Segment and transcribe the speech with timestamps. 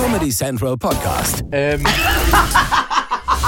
[0.00, 1.44] Comedy Central Podcast.
[1.52, 1.84] Ähm,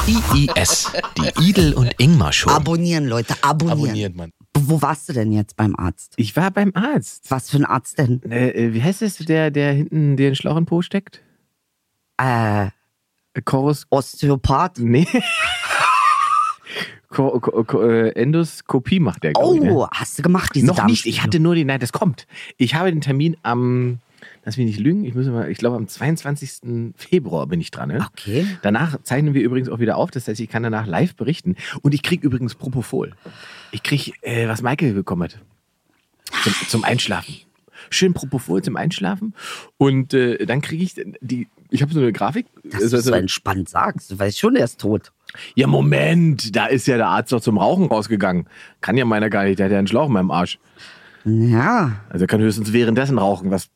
[0.06, 2.51] IIS, die Idel und Ingmar Show.
[2.51, 3.81] Abonnieren, Leute, abonnieren.
[3.81, 4.32] abonniert man.
[4.58, 6.12] Wo warst du denn jetzt beim Arzt?
[6.18, 7.30] Ich war beim Arzt.
[7.30, 8.20] Was für ein Arzt denn?
[8.30, 11.22] Äh, äh, wie heißt es, der, der hinten den Schlauch in den Po steckt?
[12.18, 12.69] Äh,
[13.46, 13.87] Chorus.
[13.88, 14.78] Osteopath?
[14.78, 15.08] Nee.
[17.09, 19.62] Ko Ko Ko Endoskopie macht der, glaube ich.
[19.62, 19.73] Ne?
[19.73, 21.07] Oh, hast du gemacht, diese Noch nicht.
[21.07, 21.64] Ich hatte nur die.
[21.64, 22.27] Nein, das kommt.
[22.59, 24.00] Ich habe den Termin am.
[24.45, 25.04] Lass mich nicht lügen.
[25.04, 25.50] Ich muss mal.
[25.50, 26.95] Ich glaube, am 22.
[26.96, 27.89] Februar bin ich dran.
[27.91, 28.07] Ne?
[28.12, 28.46] Okay.
[28.63, 30.11] Danach zeichnen wir übrigens auch wieder auf.
[30.11, 31.57] Das heißt, ich kann danach live berichten.
[31.82, 33.12] Und ich kriege übrigens Propofol.
[33.72, 35.38] Ich kriege, äh, was Michael bekommen hat.
[36.44, 37.34] Zum, zum Einschlafen.
[37.90, 39.34] Schön Propofol zum Einschlafen.
[39.77, 41.48] Und äh, dann kriege ich die.
[41.70, 42.46] Ich habe so eine Grafik.
[42.64, 44.10] Dass du Also- so entspannt sagst.
[44.10, 45.12] Du weißt schon, er ist tot.
[45.54, 46.54] ja, Moment.
[46.54, 48.46] Da ist ja der Arzt doch zum Rauchen rausgegangen.
[48.80, 49.58] Kann ja meiner gar nicht.
[49.58, 50.58] Der hat ja einen Schlauch in meinem Arsch.
[51.24, 51.92] Ja.
[52.08, 53.50] Also er kann höchstens währenddessen rauchen.
[53.50, 53.68] Was?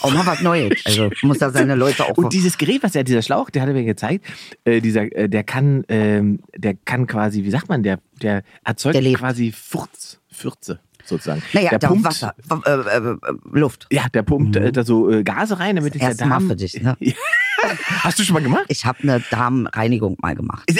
[0.00, 0.80] Auch mal was Neues.
[0.84, 2.16] Also muss er seine Leute auch.
[2.16, 4.26] Und dieses Gerät, was er, dieser Schlauch, der hat er mir gezeigt,
[4.64, 8.96] äh, dieser, äh, der kann, ähm, der kann quasi, wie sagt man, der, der erzeugt
[8.96, 11.42] Der quasi Furz, Fürze sozusagen.
[11.52, 12.34] naja, der da pumpt, Wasser,
[12.66, 13.16] äh, äh, äh,
[13.52, 13.86] Luft.
[13.90, 16.48] Ja, der pumpt äh, da so äh, Gase rein, damit sich der Erste Mal Darm.
[16.48, 16.96] für dich, ne?
[18.00, 18.66] Hast du schon mal gemacht?
[18.68, 20.70] Ich habe eine Darmreinigung mal gemacht.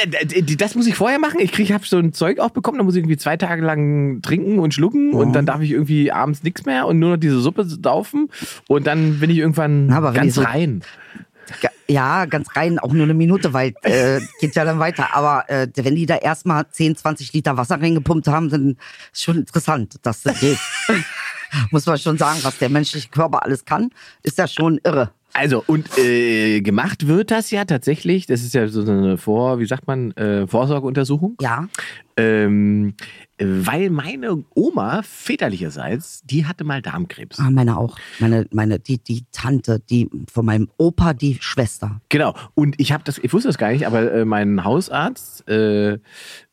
[0.58, 1.41] Das muss ich vorher machen.
[1.41, 4.20] Ich krieg, habe so ein Zeug auch bekommen, da muss ich irgendwie zwei Tage lang
[4.20, 7.41] trinken und schlucken und dann darf ich irgendwie abends nichts mehr und nur noch diese
[7.41, 8.28] Suppe saufen
[8.69, 10.83] und dann bin ich irgendwann Na, ganz so- rein.
[11.86, 15.14] Ja, ganz rein, auch nur eine Minute, weil äh, geht ja dann weiter.
[15.14, 18.76] Aber äh, wenn die da erstmal 10, 20 Liter Wasser reingepumpt haben, dann
[19.12, 20.58] ist schon interessant, dass das geht.
[21.70, 23.90] Muss man schon sagen, was der menschliche Körper alles kann,
[24.22, 25.12] ist ja schon irre.
[25.36, 29.66] Also, und äh, gemacht wird das ja tatsächlich, das ist ja so eine Vor, wie
[29.66, 31.36] sagt man, äh, Vorsorgeuntersuchung.
[31.40, 31.66] Ja.
[32.16, 32.94] Ähm,
[33.36, 37.40] äh, weil meine Oma väterlicherseits, die hatte mal Darmkrebs.
[37.40, 37.98] Ah, meine auch.
[38.20, 42.00] Meine, meine, die, die Tante, die von meinem Opa, die Schwester.
[42.10, 42.36] Genau.
[42.55, 45.98] Und ich habe das, ich wusste das gar nicht, aber äh, mein Hausarzt, äh,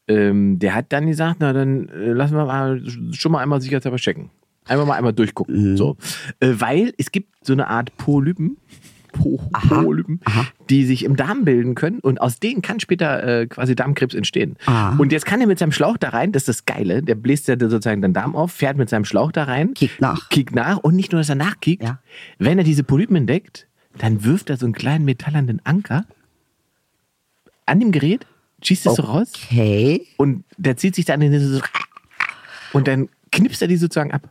[0.07, 2.81] ähm, der hat dann gesagt, na dann äh, lassen wir mal
[3.11, 4.31] schon mal einmal sicherheitshalber checken.
[4.67, 5.75] Einfach mal einmal durchgucken.
[5.77, 5.97] So.
[6.39, 8.57] Äh, weil es gibt so eine Art Polypen.
[9.13, 9.81] Po Aha.
[9.83, 10.45] Polypen, Aha.
[10.69, 14.55] die sich im Darm bilden können und aus denen kann später äh, quasi Darmkrebs entstehen.
[14.67, 14.95] Ah.
[14.97, 17.49] Und jetzt kann er mit seinem Schlauch da rein, das ist das Geile, der bläst
[17.49, 20.29] ja sozusagen den Darm auf, fährt mit seinem Schlauch da rein, Kickt nach.
[20.29, 21.99] kickt nach und nicht nur, dass er nachkickt, Ja.
[22.39, 23.67] wenn er diese Polypen entdeckt,
[23.97, 26.05] dann wirft er so einen kleinen metallernen Anker
[27.65, 28.25] an dem Gerät,
[28.63, 30.07] schießt es so raus Okay.
[30.15, 31.61] und der zieht sich dann in diese so
[32.71, 34.29] und dann knipst er die sozusagen ab.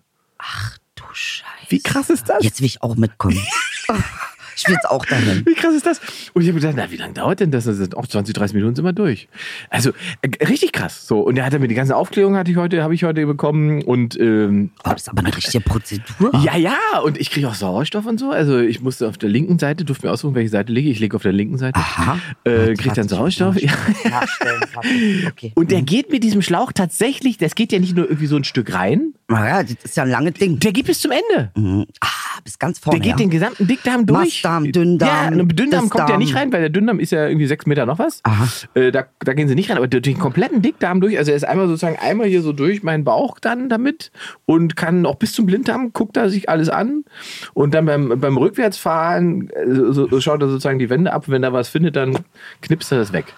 [0.95, 1.67] Du Scheiße.
[1.69, 2.43] Wie krass ist das?
[2.43, 3.41] Jetzt will ich auch mitkommen.
[4.60, 5.43] ich will jetzt auch dahin.
[5.47, 6.00] Wie krass ist das?
[6.34, 7.65] Und ich habe gedacht, na, wie lange dauert denn das?
[7.65, 9.28] Das sind auch 20, 30 Minuten sind wir durch.
[9.69, 9.91] Also
[10.22, 11.06] äh, richtig krass.
[11.06, 13.82] So und er hat mir die ganze Aufklärung hatte ich heute, habe ich heute bekommen
[13.82, 16.32] und ähm, Oh, das ist aber eine richtige Prozedur.
[16.43, 18.31] ja, ja, und ich kriege auch Sauerstoff und so.
[18.31, 20.97] Also ich musste auf der linken Seite, durfte mir aussuchen, welche Seite lege ich.
[20.97, 21.78] Ich lege auf der linken Seite.
[21.78, 22.19] Aha.
[22.44, 23.56] Äh, krieg dann Sauerstoff.
[23.60, 23.72] Ja.
[25.28, 25.53] Okay.
[25.54, 28.44] Und der geht mit diesem Schlauch tatsächlich, das geht ja nicht nur irgendwie so ein
[28.44, 30.59] Stück rein, Naja, das ist ja ein langes Ding.
[30.59, 31.50] der geht bis zum Ende.
[32.00, 32.06] Ah,
[32.45, 32.99] bis ganz vorne.
[32.99, 33.25] Der geht ja.
[33.25, 34.19] den gesamten Dickdarm durch.
[34.19, 36.19] Mastdarm, Dünndarm, Ja, Dünndarm kommt ja Dickdarm.
[36.19, 38.21] nicht rein, weil der Dünndarm ist ja irgendwie sechs Meter noch was.
[38.25, 38.49] Aha.
[38.75, 41.19] Äh, da, da gehen sie nicht rein, aber durch den kompletten Dickdarm durch.
[41.19, 44.11] Also er ist einmal sozusagen einmal hier so durch meinen Bauch dann damit
[44.47, 47.05] und kann auch bis zum Blinddarm, guckt er sich alles an.
[47.55, 51.25] Und dann beim, beim Rückwärtsfahren äh, so, so schaut er sozusagen die Wände ab.
[51.29, 52.19] Wenn er was findet, dann
[52.62, 53.34] knipst er das weg.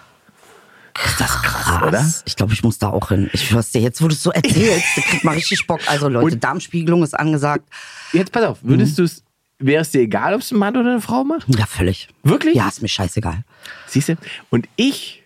[1.05, 1.91] Ist das krass, oder?
[1.97, 2.23] Krass.
[2.25, 3.29] Ich glaube, ich muss da auch hin.
[3.33, 5.79] Ich dir, jetzt wo du es so erzählst, da kriegt man richtig Bock.
[5.87, 7.67] Also Leute, Und- Darmspiegelung ist angesagt.
[8.11, 9.23] Jetzt pass auf, würdest du es,
[9.59, 11.47] wäre es dir egal, ob es ein Mann oder eine Frau macht?
[11.47, 12.09] Ja, völlig.
[12.23, 12.55] Wirklich?
[12.55, 13.43] Ja, ist mir scheißegal.
[13.87, 14.15] Siehst du?
[14.51, 15.23] Und ich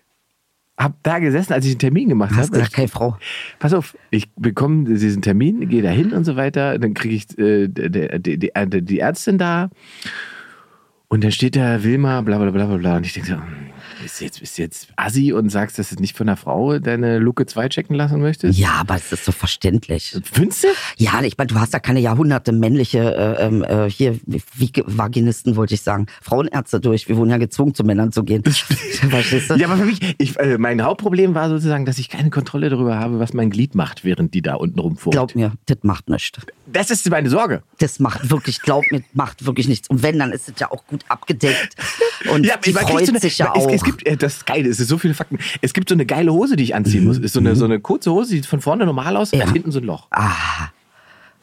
[0.80, 2.52] habe da gesessen, als ich den Termin gemacht Hast habe.
[2.60, 3.18] gesagt, keine Frau.
[3.58, 6.78] Pass auf, ich bekomme diesen Termin, gehe da hin und so weiter.
[6.78, 7.90] Dann kriege ich äh, die,
[8.22, 8.38] die,
[8.70, 9.70] die, die Ärztin da.
[11.08, 12.98] Und dann steht da Wilma, bla bla bla bla bla.
[12.98, 13.44] Und ich denke so, hm,
[14.08, 17.20] bist du jetzt, bist jetzt assi und sagst, dass du nicht von einer Frau deine
[17.20, 18.58] Luke 2 checken lassen möchtest?
[18.58, 20.18] Ja, aber es ist so verständlich.
[20.24, 20.68] Findest du?
[20.96, 25.58] Ja, ich meine, du hast da keine Jahrhunderte männliche äh, ähm, äh, hier wie, Vaginisten,
[25.58, 26.06] wollte ich sagen.
[26.22, 27.10] Frauenärzte durch.
[27.10, 28.44] Wir wurden ja gezwungen, zu Männern zu gehen.
[29.10, 29.56] Verstehst du?
[29.56, 32.98] Ja, aber für mich, ich, äh, mein Hauptproblem war sozusagen, dass ich keine Kontrolle darüber
[32.98, 35.16] habe, was mein Glied macht, während die da unten rumfurcht.
[35.16, 36.40] Glaub mir, das macht nichts.
[36.66, 37.62] Das ist meine Sorge.
[37.80, 39.90] Das macht wirklich, glaub mir, macht wirklich nichts.
[39.90, 41.76] Und wenn, dann ist es ja auch gut abgedeckt.
[42.32, 43.72] Und Ja, die freut so eine, sich ja es, auch.
[43.72, 45.38] Es gibt, äh, das ist geil, es ist so viele Fakten.
[45.62, 47.18] Es gibt so eine geile Hose, die ich anziehen muss.
[47.18, 49.40] Ist so eine, so eine kurze Hose, die sieht von vorne normal aus, Mhm.
[49.40, 49.46] Ja.
[49.48, 50.08] hat hinten so ein Loch.
[50.12, 50.70] ah,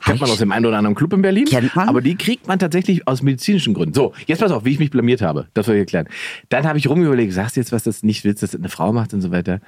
[0.04, 1.46] Kennt man aus dem einen oder anderen Club in Berlin.
[1.46, 1.88] Kennt man.
[1.88, 3.94] Aber die kriegt man tatsächlich aus medizinischen Gründen.
[3.94, 5.46] So, jetzt pass auf, wie ich mich blamiert habe.
[5.54, 6.08] Das soll ich erklären.
[6.50, 8.92] Dann habe ich rumüberlegt, sagst du jetzt, was das nicht willst, dass das eine Frau
[8.92, 9.60] macht und so weiter.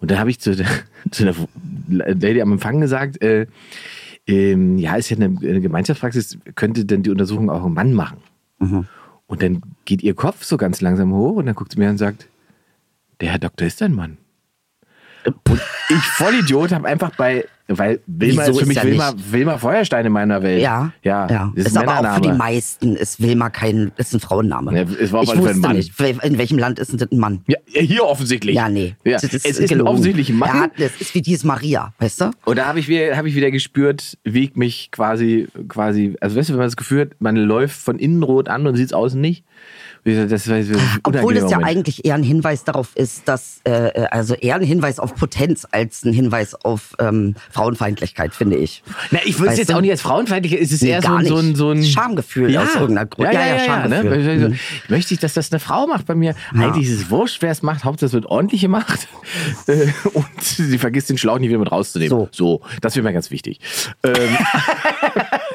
[0.00, 0.66] Und dann habe ich zu, der,
[1.10, 1.34] zu einer
[1.88, 3.46] Lady am Empfang gesagt, äh,
[4.28, 8.18] ähm, ja, ist ja eine, eine Gemeinschaftspraxis, könnte denn die Untersuchung auch ein Mann machen?
[8.60, 8.86] Mhm.
[9.28, 11.92] Und dann geht ihr Kopf so ganz langsam hoch und dann guckt sie mir an
[11.92, 12.28] und sagt,
[13.20, 14.16] der Herr Doktor ist ein Mann.
[15.24, 15.60] Und
[15.90, 19.32] ich Vollidiot habe einfach bei, weil Wilma Wieso ist für ist mich er Wilma, nicht?
[19.32, 20.62] Wilma Feuerstein in meiner Welt.
[20.62, 21.52] Ja, ja, ja.
[21.54, 24.74] Ist, ist, aber auch für die meisten ist Wilma kein, ist ein Frauenname.
[24.74, 25.76] Ja, es war ich wusste ein Mann.
[25.76, 27.40] nicht, in welchem Land ist denn das ein Mann?
[27.46, 28.54] Ja, hier offensichtlich.
[28.54, 28.94] Ja, nee.
[29.04, 29.18] Ja.
[29.18, 29.88] Das es ist ein gelogen.
[29.90, 30.52] offensichtlich ein Mann.
[30.60, 32.30] Hat, das ist wie dieses Maria, weißt du?
[32.44, 36.36] Und da habe ich, wieder- hab ich wieder gespürt, wie ich mich quasi, quasi, also
[36.36, 38.86] weißt du, wenn man das Gefühl hat, man läuft von innen rot an und sieht
[38.86, 39.44] es außen nicht.
[40.04, 41.64] Das war ein Obwohl es ja Moment.
[41.64, 46.04] eigentlich eher ein Hinweis darauf ist, dass, äh, also eher ein Hinweis auf Potenz als
[46.04, 48.82] ein Hinweis auf ähm, Frauenfeindlichkeit, finde ich.
[49.10, 49.76] Na, ich würde es jetzt du?
[49.76, 52.56] auch nicht als frauenfeindlich, es ist Nee, eher so, ein- so ein, so ein Schamgefühl
[52.56, 53.26] aus irgendeinem Grund.
[53.32, 54.36] Ja, Ja, ja, ja, ja, Schamgefühl.
[54.38, 54.48] Ne?
[54.50, 54.58] Mhm.
[54.88, 56.34] Möchte ich, dass das eine Frau macht bei mir?
[56.54, 57.84] Eigentlich ist es wurscht, wer es macht.
[57.84, 59.08] Hauptsache es wird ordentlich gemacht.
[59.66, 62.08] Äh, Und sie vergisst den Schlauch nicht wieder mit rauszunehmen.
[62.10, 62.28] So.
[62.32, 63.60] so das wäre mir ganz wichtig.
[64.02, 64.14] Ähm,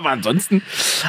[0.00, 0.62] aber ansonsten,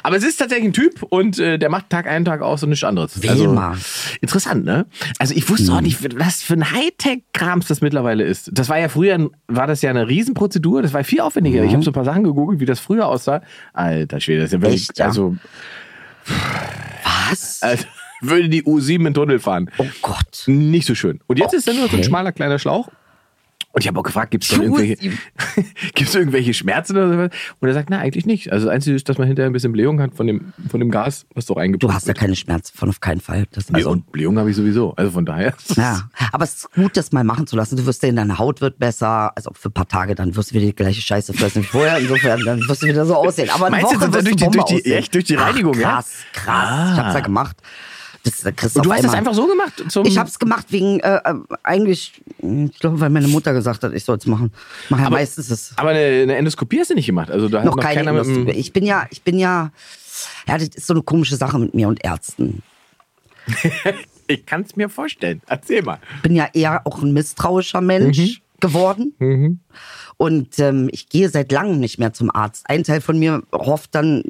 [0.04, 2.70] aber es ist tatsächlich ein Typ und äh, der macht Tag ein, Tag aus und
[2.70, 3.22] nichts anderes.
[3.24, 3.72] Wilma.
[3.72, 3.82] Also,
[4.22, 4.86] interessant, ne?
[5.20, 5.78] Also ich wusste Mhm.
[5.78, 8.50] auch nicht, was für ein Hightech-Krams das mittlerweile ist.
[8.54, 11.64] Das war ja früher, war das ja eine Riesenprozedur, das war viel aufwendiger.
[11.64, 13.42] Ich habe so ein paar Sachen gegoogelt, wie das früher aussah.
[13.74, 15.06] Alter Schwede, das ist ja wirklich, Echt, ja?
[15.06, 15.36] also,
[17.30, 17.62] Was?
[17.62, 17.86] also
[18.22, 19.70] würde die U7 in Tunnel fahren.
[19.78, 20.44] oh Gott.
[20.46, 21.20] Nicht so schön.
[21.28, 22.04] Und jetzt ist da nur so ein Okay.
[22.04, 22.90] schmaler kleiner Schlauch.
[23.74, 25.14] Und ich habe auch gefragt, gibt es irgendwelche, U7.
[25.96, 27.30] gibt's irgendwelche Schmerzen oder sowas?
[27.60, 28.52] Und er sagt, na, eigentlich nicht.
[28.52, 30.92] Also das Einzige ist, dass man hinterher ein bisschen Blähung hat von dem, von dem
[30.92, 33.46] Gas, was doch reingepumpt Du hast ja keine Schmerzen von auf keinen Fall.
[33.52, 34.94] Das Also, und Blähung habe ich sowieso.
[34.96, 35.54] Also von daher.
[35.78, 36.10] ja.
[36.34, 37.78] Aber es ist gut, das mal machen zu lassen.
[37.78, 39.32] Du wirst sehen, deine Haut wird besser.
[39.38, 41.98] Also für ein paar Tage, dann wirst du wieder die gleiche Scheiße fressen wie vorher.
[41.98, 43.50] Insofern, dann wirst du wieder so aussehen.
[43.52, 45.74] Aber eine Meinst du, Woche das wirst durch du die- durch die- durch die Reinigung,
[45.78, 45.90] Ach, ja?
[45.94, 46.92] krass, krass.
[46.94, 47.56] Ich hab's ja gemacht.
[48.24, 49.84] Das, da kriegst Und du hast das einmal- einfach so gemacht?
[49.90, 51.34] Zum Ich hab's gemacht wegen, äh, äh,
[51.64, 54.52] eigentlich, ich glaube, weil meine Mutter gesagt hat, ich soll's machen.
[54.90, 57.32] Mach ja Aber- meistens ist Aber eine, eine Endoskopie hast du nicht gemacht.
[57.32, 59.72] Also da hat noch noch keine dem, Ich bin ja, ich bin ja,
[60.48, 62.62] ja, das ist so eine komische Sache mit mir und Ärzten.
[64.28, 65.42] Ich kann es mir vorstellen.
[65.48, 66.00] Erzähl mal.
[66.18, 68.36] Ich bin ja eher auch ein misstrauischer Mensch Mhm.
[68.62, 69.60] geworden.
[70.16, 72.64] Und ähm, ich gehe seit langem nicht mehr zum Arzt.
[72.70, 74.24] Ein Teil von mir hofft dann,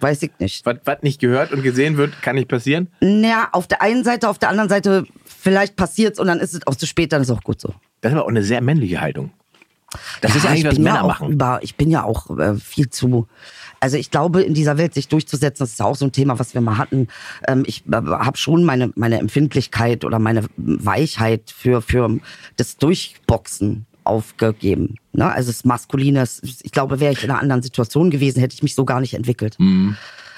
[0.00, 0.64] weiß ich nicht.
[0.66, 2.88] Was, was nicht gehört und gesehen wird, kann nicht passieren.
[3.00, 6.66] Naja, auf der einen Seite, auf der anderen Seite, vielleicht passiert's und dann ist es
[6.66, 7.74] auch zu spät, dann ist auch gut so.
[8.00, 9.30] Das ist aber auch eine sehr männliche Haltung.
[10.20, 11.32] Das Ja, ist eigentlich, ich was Männer ja auch machen.
[11.32, 13.28] Über, ich bin ja auch äh, viel zu.
[13.80, 16.54] Also ich glaube, in dieser Welt sich durchzusetzen, das ist auch so ein Thema, was
[16.54, 17.08] wir mal hatten.
[17.46, 22.18] Ähm, ich äh, habe schon meine, meine Empfindlichkeit oder meine Weichheit für, für
[22.56, 24.96] das Durchboxen aufgegeben.
[25.12, 25.30] Ne?
[25.30, 28.62] Also das Maskuline, das- ich glaube, wäre ich in einer anderen Situation gewesen, hätte ich
[28.62, 29.56] mich so gar nicht entwickelt.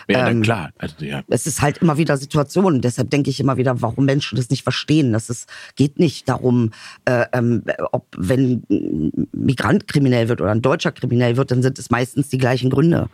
[0.09, 0.71] Ja, ähm, klar.
[0.79, 1.23] Also, ja.
[1.29, 2.81] Es ist halt immer wieder Situationen.
[2.81, 5.13] Deshalb denke ich immer wieder, warum Menschen das nicht verstehen.
[5.13, 6.71] Das ist, geht nicht darum,
[7.07, 11.79] äh, ähm, ob wenn ein Migrant kriminell wird oder ein Deutscher kriminell wird, dann sind
[11.81, 13.09] es meistens die gleichen Gründe.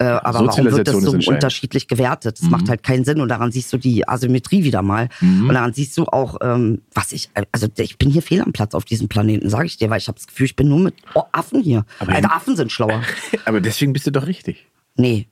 [0.00, 2.38] Äh, aber warum wird das so unterschiedlich gewertet?
[2.40, 5.08] Das macht halt keinen Sinn und daran siehst du die Asymmetrie wieder mal.
[5.48, 8.74] Und daran siehst du auch, ähm, was ich, also ich bin hier fehl am Platz
[8.74, 10.94] auf diesem Planeten, sage ich dir, weil ich habe das Gefühl, ich bin nur mit
[11.32, 11.84] Affen hier.
[11.98, 13.02] Aber- also Affen sind schlauer.
[13.44, 14.66] Aber deswegen bist du doch richtig.
[14.96, 15.26] Nee.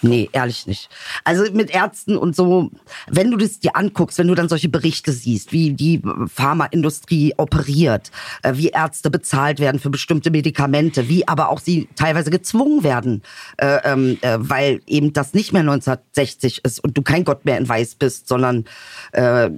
[0.00, 0.88] Nee, ehrlich nicht.
[1.24, 2.70] Also mit Ärzten und so,
[3.08, 6.00] wenn du das dir anguckst, wenn du dann solche Berichte siehst, wie die
[6.32, 8.12] Pharmaindustrie operiert,
[8.42, 13.22] äh, wie Ärzte bezahlt werden für bestimmte Medikamente, wie aber auch sie teilweise gezwungen werden,
[13.56, 17.58] äh, ähm, äh, weil eben das nicht mehr 1960 ist und du kein Gott mehr
[17.58, 18.66] in Weiß bist, sondern
[19.12, 19.50] äh,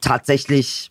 [0.00, 0.90] tatsächlich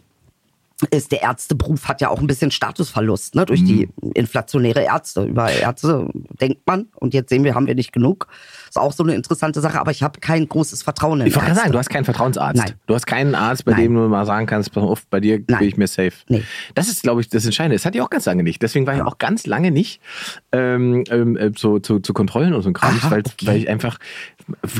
[0.92, 5.24] ist der Ärzteberuf hat ja auch ein bisschen Statusverlust, ne, durch die inflationäre Ärzte.
[5.24, 6.10] Über Ärzte
[6.42, 8.28] denkt man und jetzt sehen wir, haben wir nicht genug.
[8.74, 11.54] Ist auch so eine interessante Sache, aber ich habe kein großes Vertrauen in Ich wollte
[11.54, 12.58] sagen, du hast keinen Vertrauensarzt.
[12.58, 12.72] Nein.
[12.88, 13.82] Du hast keinen Arzt, bei Nein.
[13.82, 15.60] dem du mal sagen kannst, auf, bei dir Nein.
[15.60, 16.14] bin ich mir safe.
[16.28, 16.44] Nee.
[16.74, 17.76] Das ist, glaube ich, das Entscheidende.
[17.76, 18.64] Das hatte ich auch ganz lange nicht.
[18.64, 20.02] Deswegen war ich auch ganz lange nicht
[20.52, 23.46] ähm, ähm, äh, zu, zu, zu Kontrollen und so ein Kram, Aha, weil, okay.
[23.46, 24.00] weil ich einfach,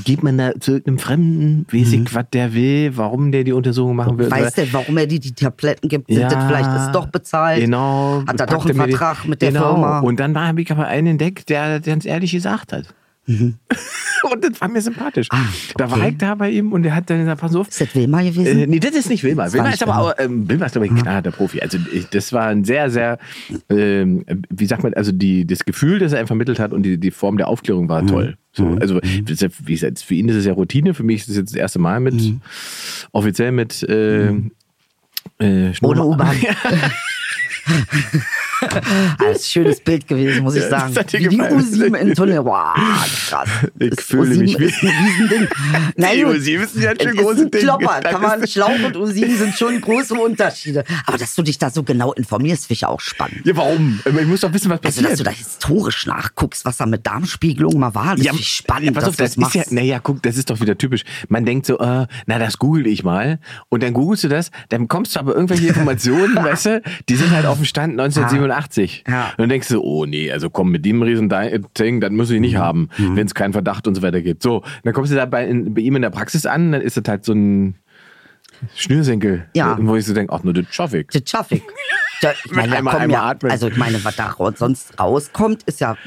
[0.04, 3.96] geht man da zu irgendeinem Fremden, weiß ich, was der will, warum der die Untersuchung
[3.96, 4.26] machen will.
[4.26, 4.32] Mhm.
[4.32, 6.08] Weiß der, warum er dir die Tabletten gibt?
[6.08, 7.60] Sind das vielleicht ist doch bezahlt?
[7.60, 8.24] Genau.
[8.26, 9.74] Hat er doch einen die- Vertrag mit der genau.
[9.74, 10.00] Firma?
[10.00, 12.92] Und dann habe ich aber einen entdeckt, der ganz ehrlich gesagt hat.
[13.28, 15.28] und das war mir sympathisch.
[15.32, 15.38] Mhm.
[15.40, 15.46] Ah,
[15.78, 16.10] Da war okay.
[16.12, 17.70] ich da bei ihm und der hat dann gesagt, pass auf.
[17.70, 18.46] Ist das Wilma gewesen?
[18.46, 19.46] Äh, nee, das ist nicht Wilma.
[19.46, 20.10] Das Wilma ist aber Wilma.
[20.12, 21.62] auch, ähm, Wilma ist, ich, ein knallharter Profi.
[21.62, 23.18] Also ich, das war ein sehr, sehr,
[23.70, 26.98] ähm, wie sagt man, also die, das Gefühl, das er einem vermittelt hat und die,
[26.98, 27.90] die Form der Aufklärung Mhm.
[27.90, 28.38] war toll.
[28.52, 31.22] So, also das ist ja, wie gesagt, für ihn ist es ja Routine, für mich
[31.22, 32.42] ist es jetzt das erste Mal mit, Mhm.
[33.14, 36.36] offiziell mit äh, äh, Schnurr- Ohne U-Bahn.
[39.20, 40.96] Ein schönes Bild gewesen, muss ich Ja, sagen.
[40.96, 41.60] Wie die gefallen.
[41.62, 42.44] U7 im Tunnel.
[42.46, 42.74] Wow,
[43.30, 43.50] krass.
[43.80, 45.48] Ich Das fühle U7 mich wie- ist ein Riesending.
[45.98, 46.36] Nein, Die gut.
[46.38, 47.62] U7 ist ja ein schön Es ist großes Ding.
[47.62, 48.00] Klopper.
[48.02, 50.84] Kann man, Schlauch und U7 sind schon große Unterschiede.
[51.06, 53.42] Aber dass du dich da so genau informierst, finde ich auch spannend.
[53.46, 54.00] Ja, warum?
[54.06, 55.12] Ich muss doch wissen, was Also, passiert.
[55.12, 58.86] dass du da historisch nachguckst, was da mit Darmspiegelung mal war, das finde ich spannend,
[58.86, 61.04] ja, pass auf, das das ist ja, naja, guck, das ist doch wieder typisch.
[61.30, 63.40] Man denkt so, äh, na, das google ich mal.
[63.70, 67.32] Und dann googelst du das, dann kommst du aber irgendwelche Informationen, weißt du, die sind
[67.32, 68.53] halt auf dem Stand 1987.
[69.08, 69.28] Ja.
[69.32, 71.30] Und dann denkst du, oh nee, also komm, mit dem riesen
[71.78, 72.42] Ding, das muss ich Mhm.
[72.42, 74.44] nicht haben, wenn es keinen Verdacht und so weiter gibt.
[74.44, 76.98] So, dann kommst du da bei, in, bei ihm in der Praxis an, dann ist
[76.98, 77.76] das halt so ein
[78.76, 79.78] Schnürsenkel, Ja.
[79.82, 81.08] wo ich so denke, ach, nur das schaff ich.
[81.08, 81.62] Das schaff ich.
[82.22, 83.52] Da, ich meine, Einmal- einmal ja, atmen.
[83.52, 85.98] also ich meine, was da sonst rauskommt, ist ja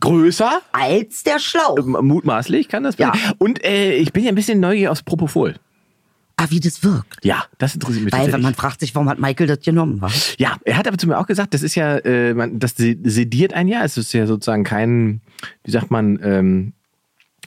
[0.00, 1.76] Größer, als der Schlauch.
[1.84, 3.12] mutmaßlich kann das Ja.
[3.38, 5.56] Und äh, ich bin ja ein bisschen neugierig aufs Propofol.
[6.40, 7.24] Ah, wie das wirkt.
[7.24, 10.00] Ja, das interessiert mich Weil man fragt sich, warum hat Michael das genommen?
[10.00, 10.08] wa?
[10.38, 12.96] Ja, er hat aber zu mir auch gesagt, das ist ja, äh, man, das se-
[13.02, 13.84] sediert ein ja.
[13.84, 15.20] Es ist ja sozusagen kein,
[15.64, 16.72] wie sagt man, ähm,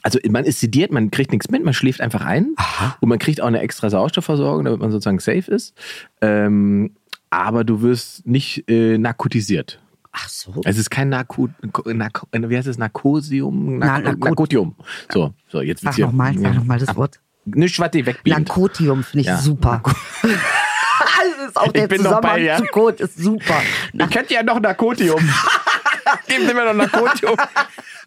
[0.02, 2.54] also man ist sediert, man kriegt nichts mit, man schläft einfach ein
[3.00, 5.74] und man kriegt auch eine extra Sauerstoffversorgung, damit man sozusagen safe ist.
[6.20, 6.90] Ähm,
[7.30, 9.80] aber du wirst nicht äh, narkotisiert.
[10.10, 10.60] Ach so.
[10.64, 11.48] Es ist kein Narko,
[11.86, 13.78] Narko wie heißt es, Narkosium?
[13.78, 14.74] Na, Narko, Narkot- Narkotium.
[15.10, 17.20] So, so jetzt Sag wird's hier- nochmal, sag nochmal das Wort.
[17.44, 18.48] Nicht, was die wegbeamt.
[18.48, 19.38] Lankotium finde ich Ja.
[19.38, 19.82] super.
[20.22, 22.56] das ist auch der bin noch bei, Zusammenhang ja.
[22.58, 23.60] zu Code ist super.
[23.92, 25.20] Ihr kennt ja noch Narkotium.
[26.28, 27.36] Geben Sie mir noch Narkotium.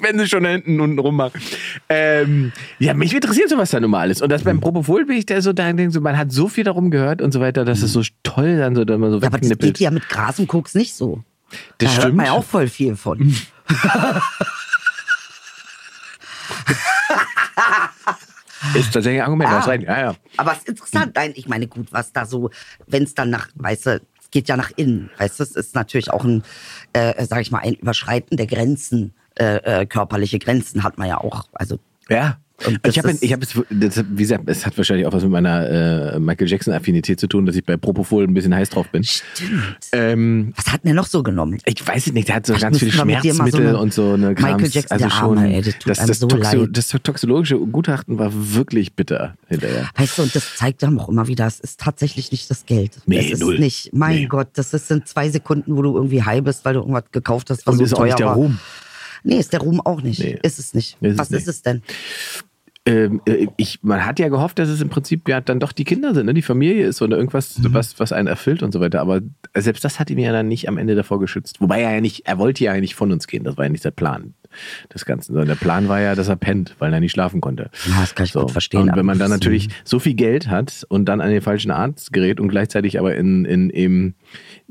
[0.01, 1.39] Wenn Sie schon da hinten unten rummachen.
[1.89, 4.21] Ähm, ja, mich interessiert sowas da nun mal alles.
[4.21, 6.63] Und das beim Propofol bin ich da so, da denke so, man hat so viel
[6.65, 9.27] darum gehört und so weiter, dass es so toll dann so, dann mal so Ja,
[9.27, 11.23] aber das geht ja mit Gras und Koks nicht so.
[11.77, 12.17] Das da hört stimmt.
[12.17, 13.35] man ja auch voll viel von.
[18.73, 19.49] Ist tatsächlich ein Argument.
[19.49, 19.59] Ah.
[19.59, 19.83] recht.
[19.83, 20.15] Ja, ja.
[20.37, 21.13] Aber es ist interessant.
[21.15, 22.49] Nein, ich meine, gut, was da so,
[22.87, 25.09] wenn es dann nach, weißt du, es geht ja nach innen.
[25.17, 26.43] Weißt du, es ist natürlich auch ein,
[26.93, 31.17] äh, sag ich mal, ein Überschreiten der Grenzen, äh, äh, körperliche Grenzen hat man ja
[31.17, 31.45] auch.
[31.53, 31.79] Also,
[32.09, 32.37] Ja.
[32.87, 36.13] Ich habe, ist- ich habe es, wie gesagt, es hat wahrscheinlich auch was mit meiner
[36.13, 39.03] äh, Michael Jackson Affinität zu tun, dass ich bei Propofol ein bisschen heiß drauf bin.
[39.03, 39.61] stimmt.
[39.91, 41.59] Ähm, Was hat denn der noch so genommen?
[41.65, 44.13] ich weiß es nicht, der hat so Vielleicht ganz viele so Schmerzmittel eine und so
[44.13, 44.73] eine Michael Krams.
[44.73, 48.93] Jackson, also schon, Arme, ey, das das, das, so Toxo, das toxologische Gutachten war wirklich
[48.93, 49.89] bitter hinterher.
[49.97, 52.93] Weißt du, und das zeigt dann auch immer wieder, es ist tatsächlich nicht das Geld.
[53.05, 53.59] Nee, es ist null.
[53.59, 54.25] nicht, mein Nee.
[54.27, 57.49] Gott, das ist in zwei Sekunden, wo du irgendwie high bist, weil du irgendwas gekauft
[57.49, 58.35] hast, was Und so ist auch teuer nicht der war.
[58.35, 58.59] Ruhm.
[59.27, 60.19] Nee, ist der Ruhm auch nicht.
[60.19, 60.37] Nee.
[60.43, 60.97] Ist es nicht.
[61.01, 61.41] Ist es was nicht.
[61.41, 61.81] ist es denn?
[62.87, 65.85] Ähm, äh, ich, man hat ja gehofft, dass es im Prinzip ja dann doch die
[65.85, 66.35] Kinder sind, ne?
[66.35, 67.73] die Familie ist oder irgendwas, Mhm.
[67.73, 69.01] was, was einen erfüllt und so weiter.
[69.01, 69.21] Aber
[69.55, 71.61] selbst das hat ihn ja dann nicht am Ende davor geschützt.
[71.61, 73.43] Wobei er ja nicht, er wollte ja nicht von uns gehen.
[73.43, 74.35] Das war ja nicht der Plan
[74.93, 75.33] des Ganzen.
[75.33, 77.69] Sondern der Plan war ja, dass er pennt, weil er nicht schlafen konnte.
[77.87, 80.47] Ja, das kann ich gut verstehen, Und wenn man dann das- natürlich so viel Geld
[80.49, 84.15] hat und dann an den falschen Arzt gerät und gleichzeitig aber in, in eben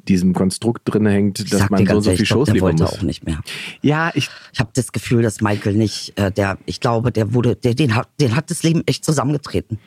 [0.09, 2.93] diesem Konstrukt drin hängt, Ich dass man so so viel Shows liefern wollte muss.
[2.99, 3.41] auch nicht mehr.
[3.81, 7.57] Ja, ich, Ich habe das Gefühl, dass Michael nicht, äh, der, ich glaube, der wurde,
[7.57, 9.79] der, den hat, den hat das Leben echt zusammengetreten.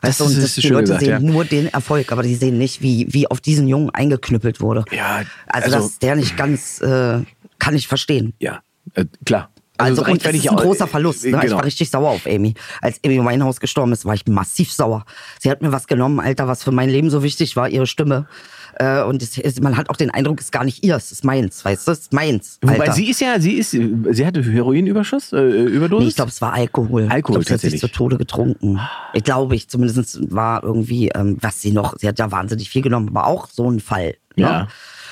[0.00, 1.20] Das Weißt du, und ist- das, ist die Leute gesagt, sehen ja.
[1.20, 4.84] nur den Erfolg, aber die sehen nicht, wie, wie auf diesen Jungen eingeknüppelt wurde.
[4.90, 7.20] Ja, also, also- dass der nicht ganz, äh,
[7.58, 8.32] kann ich verstehen.
[8.38, 8.60] ja,
[8.94, 9.50] äh, klar.
[9.78, 11.24] Also, und das ist ein großer Verlust.
[11.24, 11.30] Ne?
[11.30, 11.44] Genau.
[11.44, 12.54] Ich war richtig sauer auf Amy.
[12.82, 15.04] Als Amy Winehouse gestorben ist, war ich massiv sauer.
[15.38, 18.26] Sie hat mir was genommen, Alter, was für mein Leben so wichtig war, ihre Stimme.
[18.74, 21.24] Äh, und es, man hat auch den Eindruck, es ist gar nicht ihr, es ist
[21.24, 22.58] meins, weißt du, es ist meins.
[22.60, 22.92] Wobei Alter.
[22.92, 26.04] sie ist ja, sie ist, sie hatte Heroinüberschuss, äh, Überdosis.
[26.04, 27.08] Nee, ich glaube, es war Alkohol.
[27.08, 28.80] Alkohol, ich glaub, sie hat sich zu Tode getrunken.
[29.14, 32.82] Ich glaube, ich zumindest war irgendwie, ähm, was sie noch, sie hat ja wahnsinnig viel
[32.82, 34.14] genommen, aber auch so ein Fall.
[34.36, 34.68] Ne?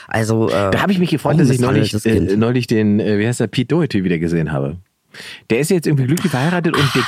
[0.08, 3.26] Also, äh, da habe ich mich gefreut, dass ich neulich, äh, neulich den, äh, wie
[3.26, 4.76] heißt der, Pete Doherty wieder gesehen habe.
[5.50, 7.04] Der ist jetzt irgendwie glücklich verheiratet und dick.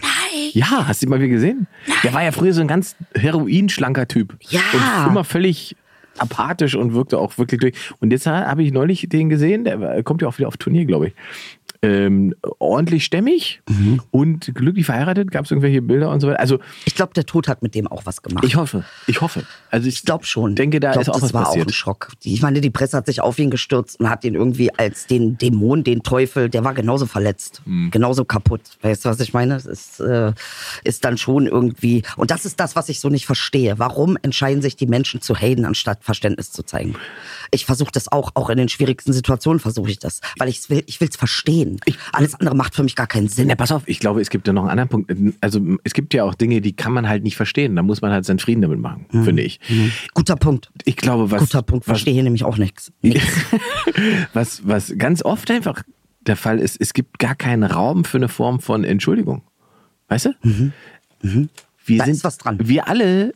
[0.00, 0.50] Nein.
[0.52, 1.66] Ja, hast du ihn mal wieder gesehen?
[2.02, 4.36] Der war ja früher so ein ganz heroinschlanker Typ.
[4.48, 4.60] Ja.
[5.04, 5.76] Und immer völlig
[6.18, 7.74] apathisch und wirkte auch wirklich durch.
[8.00, 10.84] Und jetzt habe ich neulich den gesehen, der war- kommt ja auch wieder auf Turnier,
[10.84, 11.14] glaube ich.
[11.82, 14.02] Ähm, ordentlich stämmig Mhm.
[14.10, 15.30] und glücklich verheiratet.
[15.30, 16.38] Gab es irgendwelche Bilder und so weiter.
[16.38, 18.44] Also Ich glaube, der Tod hat mit dem auch was gemacht.
[18.44, 19.44] ich hoffe, ich hoffe.
[19.70, 20.54] Also ich, Ich glaube schon.
[20.56, 21.64] denke, da ich glaub, ist auch das was war passiert.
[21.68, 22.08] auch ein Schock.
[22.22, 25.38] Ich meine, die Presse hat sich auf ihn gestürzt und hat ihn irgendwie als den
[25.38, 27.88] Dämon, den Teufel, der war genauso verletzt, Hm.
[27.90, 28.60] genauso kaputt.
[28.82, 29.54] Weißt du, was ich meine?
[29.54, 30.34] Es ist, äh,
[30.84, 32.02] ist dann schon irgendwie.
[32.18, 33.78] Und das ist das, was ich so nicht verstehe.
[33.78, 36.94] Warum entscheiden sich die Menschen zu haten, anstatt Verständnis zu zeigen?
[37.52, 40.82] Ich versuche das auch, auch in den schwierigsten Situationen versuche ich das, weil ich will,
[40.86, 41.80] ich will es verstehen.
[42.12, 43.48] Alles andere macht für mich gar keinen Sinn.
[43.48, 45.12] Ja, pass auf, ich glaube, es gibt ja noch einen anderen Punkt.
[45.40, 47.76] Also es gibt ja auch Dinge, die kann man halt nicht verstehen.
[47.76, 49.60] Da muss man halt seinen Frieden damit machen, finde ich.
[50.14, 50.70] Guter Punkt.
[50.84, 51.44] Ich glaube, was, Mhm.
[51.46, 51.84] Guter Punkt.
[51.84, 52.92] Verstehe hier nämlich auch nichts.
[54.32, 55.82] was, was ganz oft einfach
[56.20, 59.42] der Fall ist, es gibt gar keinen Raum für eine Form von Entschuldigung.
[60.08, 60.30] Weißt du?
[60.42, 60.72] Wir
[61.22, 61.48] Mhm.
[61.98, 62.58] Da sind, ist was dran.
[62.62, 63.32] Wir alle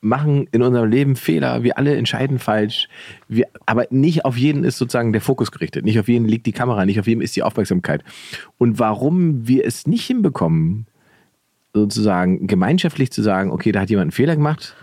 [0.00, 2.88] machen in unserem Leben Fehler, wir alle entscheiden falsch,
[3.28, 6.52] wir, aber nicht auf jeden ist sozusagen der Fokus gerichtet, nicht auf jeden liegt die
[6.52, 8.02] Kamera, nicht auf jedem ist die Aufmerksamkeit.
[8.58, 10.86] Und warum wir es nicht hinbekommen,
[11.74, 14.74] sozusagen gemeinschaftlich zu sagen, okay, da hat jemand einen Fehler gemacht,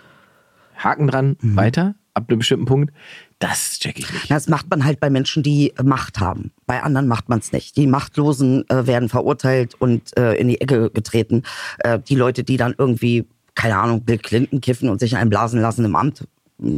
[0.77, 1.55] Haken dran, Mhm.
[1.55, 2.93] weiter, ab einem bestimmten Punkt,
[3.39, 4.31] das check ich nicht.
[4.31, 6.51] Das macht man halt bei Menschen, die Macht haben.
[6.65, 7.77] Bei anderen macht man es nicht.
[7.77, 11.43] Die Machtlosen äh, werden verurteilt und äh, in die Ecke getreten.
[11.79, 15.83] Äh, die Leute, die dann irgendwie, keine Ahnung, Bill Clinton kiffen und sich einblasen lassen
[15.83, 16.25] im Amt,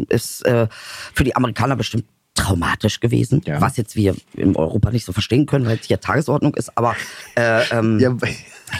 [0.07, 0.67] ist äh,
[1.13, 2.05] für die Amerikaner bestimmt
[2.35, 3.41] traumatisch gewesen.
[3.45, 3.59] Ja.
[3.59, 6.75] Was jetzt wir in Europa nicht so verstehen können, weil es hier Tagesordnung ist.
[6.77, 6.95] Aber
[7.35, 8.15] äh, ähm, ja,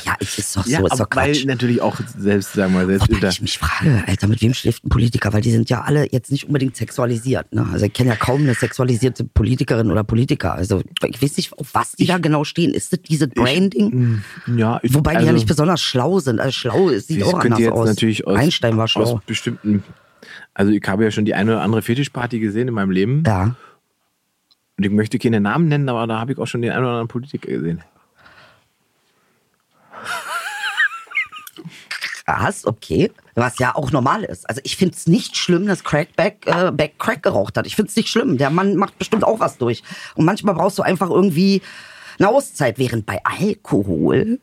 [0.05, 1.46] Ja, es ist doch so, ja ist doch weil Quatsch.
[1.46, 4.86] natürlich auch selbst, sagen wir mal, selbst Wobei ich mich frage, Alter, mit wem schläft
[4.86, 5.34] ein Politiker?
[5.34, 7.53] Weil die sind ja alle jetzt nicht unbedingt sexualisiert.
[7.53, 7.67] Ne?
[7.72, 10.53] Also ich kenne ja kaum eine sexualisierte Politikerin oder Politiker.
[10.53, 12.74] Also ich weiß nicht, auf was die da genau stehen.
[12.74, 14.22] Ist das dieses Branding?
[14.48, 16.39] ja, ich, Wobei die ja also- nicht besonders schlau sind.
[16.39, 17.88] Also schlau ist, sieht auch anders jetzt aus.
[17.88, 19.15] natürlich aus, Einstein war schlau.
[19.15, 19.84] aus bestimmten.
[20.53, 23.24] Also ich habe ja schon die eine oder andere Fetischparty gesehen in meinem Leben.
[23.25, 23.55] Ja.
[24.77, 26.91] Und ich möchte keine Namen nennen, aber da habe ich auch schon den einen oder
[26.91, 27.81] anderen Politiker gesehen.
[32.36, 33.12] Krass, okay.
[33.36, 34.48] Was ja auch normal ist.
[34.50, 37.65] Also ich finde es nicht schlimm, dass Crackback äh, Back Crack geraucht hat.
[37.65, 38.38] Ich finde es nicht schlimm.
[38.38, 39.83] Der Mann macht bestimmt auch was durch.
[40.15, 41.62] Und manchmal brauchst du einfach irgendwie
[42.17, 44.39] eine Auszeit, während bei Alkohol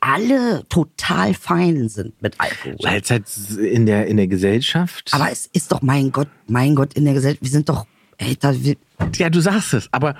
[0.00, 2.76] alle total fein sind mit Alkohol.
[2.82, 3.24] Weil es halt
[3.56, 5.10] in der, in der Gesellschaft.
[5.12, 7.86] Aber es ist doch, mein Gott, mein Gott, in der Gesellschaft, wir sind doch,
[8.24, 8.76] ey,
[9.16, 9.88] ja, du sagst es.
[9.92, 10.16] Aber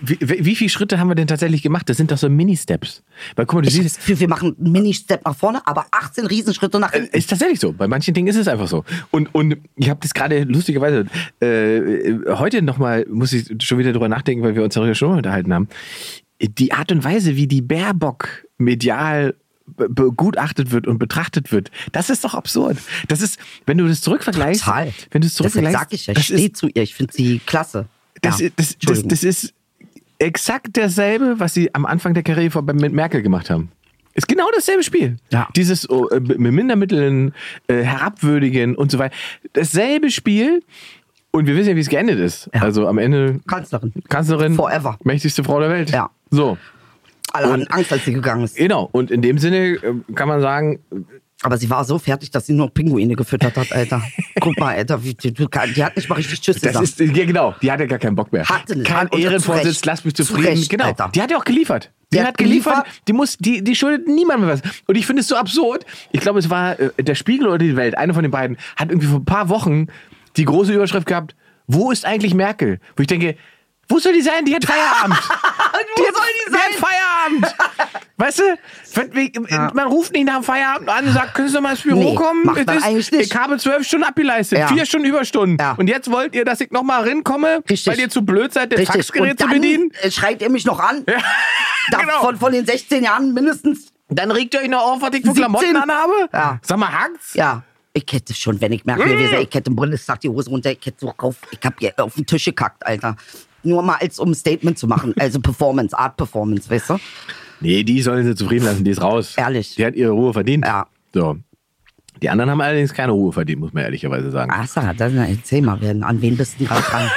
[0.00, 1.88] wie, wie viele Schritte haben wir denn tatsächlich gemacht?
[1.88, 3.02] Das sind doch so Mini-Steps.
[3.34, 6.26] Weil guck mal, du ich siehst, Gefühl, wir machen einen Mini-Step nach vorne, aber 18
[6.26, 7.16] Riesenschritte nach hinten.
[7.16, 7.72] Ist tatsächlich so.
[7.72, 8.84] Bei manchen Dingen ist es einfach so.
[9.10, 11.06] Und, und ich habe das gerade lustigerweise
[11.40, 15.16] äh, heute nochmal, muss ich schon wieder drüber nachdenken, weil wir uns darüber schon mal
[15.18, 15.68] unterhalten haben.
[16.40, 19.34] Die Art und Weise, wie die Baerbock medial
[19.66, 22.78] begutachtet wird und betrachtet wird, das ist doch absurd.
[23.08, 24.92] Das ist, wenn du das zurückvergleichst, Total.
[25.10, 27.40] wenn du es zurückvergleichst, sag ich ja, ich das stehe zu ihr, ich finde sie
[27.44, 27.86] klasse.
[28.22, 28.46] das, ja.
[28.46, 29.54] ist- das, das, das ist
[30.18, 33.70] exakt dasselbe, was sie am Anfang der Karriere mit Merkel gemacht haben.
[34.14, 35.18] Ist genau dasselbe Spiel.
[35.30, 35.46] Ja.
[35.56, 37.34] Dieses oh, äh, mit Mindermitteln,
[37.66, 39.14] äh, herabwürdigen und so weiter.
[39.52, 40.62] Dasselbe Spiel.
[41.32, 42.48] Und wir wissen ja, wie es geendet ist.
[42.54, 42.62] Ja.
[42.62, 43.92] Also am Ende Kanzlerin.
[44.08, 44.96] Kanzlerin, Forever.
[45.04, 45.90] mächtigste Frau der Welt.
[45.90, 46.08] Ja.
[46.30, 46.56] So,
[47.36, 48.56] Alle hatten Und- Angst, als sie gegangen ist.
[48.56, 48.88] genau.
[48.92, 50.80] Und in dem Sinne äh, kann man sagen,
[51.42, 54.02] Aber sie war so fertig, dass sie nur noch Pinguine gefüttert hat, Alter.
[54.40, 56.84] Guck mal, Alter, die, du, die hat nicht mal richtig Tschüss das gesagt.
[56.84, 58.48] ist, ja genau, die hatte gar keinen Bock mehr.
[58.48, 58.82] Hatte.
[58.82, 60.48] Kein zu Ehrenvorsitz, lass mich Zu zufrieden.
[60.48, 60.84] Recht, genau.
[60.86, 61.10] Alter.
[61.14, 61.92] Die hat ja auch geliefert.
[62.12, 63.02] Die, Die hat geliefert, geliefert.
[63.08, 64.62] die muss, die, die schuldet niemandem was.
[64.86, 65.84] Und ich finde es so absurd.
[66.12, 68.90] Ich glaube, es war äh, der Spiegel oder die Welt, einer von den beiden, hat
[68.90, 69.88] irgendwie vor ein paar Wochen
[70.36, 71.34] die große Überschrift gehabt,
[71.66, 72.78] wo ist eigentlich Merkel?
[72.96, 73.36] Wo ich denke,
[73.88, 74.44] wo soll die sein?
[74.44, 75.16] Die hat Feierabend.
[75.16, 77.54] Wo hat, soll die Die hat Feierabend.
[78.18, 81.60] Weißt du, wir- man ruft nicht nach dem Feierabend an und sagt, können Sie doch
[81.60, 82.56] mal ins Büro Nee, kommen?
[82.96, 83.12] ist-.
[83.12, 84.68] Ich habe zwölf Stunden abgeleistet, Ja.
[84.68, 85.58] vier Stunden Überstunden.
[85.60, 85.72] Ja.
[85.72, 87.86] Und jetzt wollt ihr, dass ich noch mal rinkomme, Richtig.
[87.92, 88.96] weil ihr zu blöd seid, das Richtig.
[89.06, 89.90] Faxgerät zu bedienen?
[90.00, 91.04] äh, schreit ihr mich noch an.
[91.08, 91.16] Ja.
[92.00, 92.20] Genau.
[92.20, 93.92] von, von den 16 Jahren mindestens.
[94.08, 95.34] Dann regt ihr euch noch auf, was ich für 17.
[95.36, 96.28] Klamotten anhabe?
[96.32, 96.58] Ja.
[96.62, 97.34] Sag mal, hackt's?
[97.34, 97.62] Ja.
[97.92, 99.18] Ich hätte schon, wenn ich merke, Mm.
[99.40, 102.26] ich hätte im Bundestag die Hose runter, ich hätte so auf, ich hab auf den
[102.26, 103.16] Tisch gekackt, Alter.
[103.66, 105.14] Nur mal als um ein Statement zu machen.
[105.18, 106.96] Also Performance, Art Performance, weißt du?
[107.60, 109.34] Nee, die sollen sie zufrieden lassen, die ist raus.
[109.36, 109.74] Ehrlich.
[109.74, 110.64] Die hat ihre Ruhe verdient.
[110.64, 110.86] Ja.
[111.12, 111.36] So.
[112.22, 114.50] Die anderen haben allerdings keine Ruhe verdient, muss man ehrlicherweise sagen.
[114.54, 117.10] Ach, Sarah, dann erzähl mal, an wen bist du gerade dran?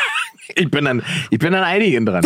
[0.55, 2.23] Ich bin an, ich bin an einigen dran.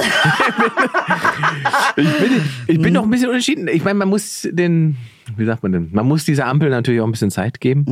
[1.95, 3.67] ich bin, ich bin noch ein bisschen unentschieden.
[3.67, 4.97] Ich meine, man muss den,
[5.35, 5.89] wie sagt man denn?
[5.91, 7.85] Man muss dieser Ampel natürlich auch ein bisschen Zeit geben.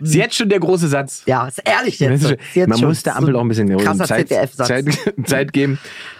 [0.00, 1.22] Ist jetzt schon der große Satz.
[1.26, 2.22] Ja, ist ehrlich jetzt.
[2.24, 4.28] Ist jetzt man schon muss der so Ampel auch ein bisschen krasser Zeit.
[4.28, 4.86] Zeit,
[5.24, 5.78] Zeit geben.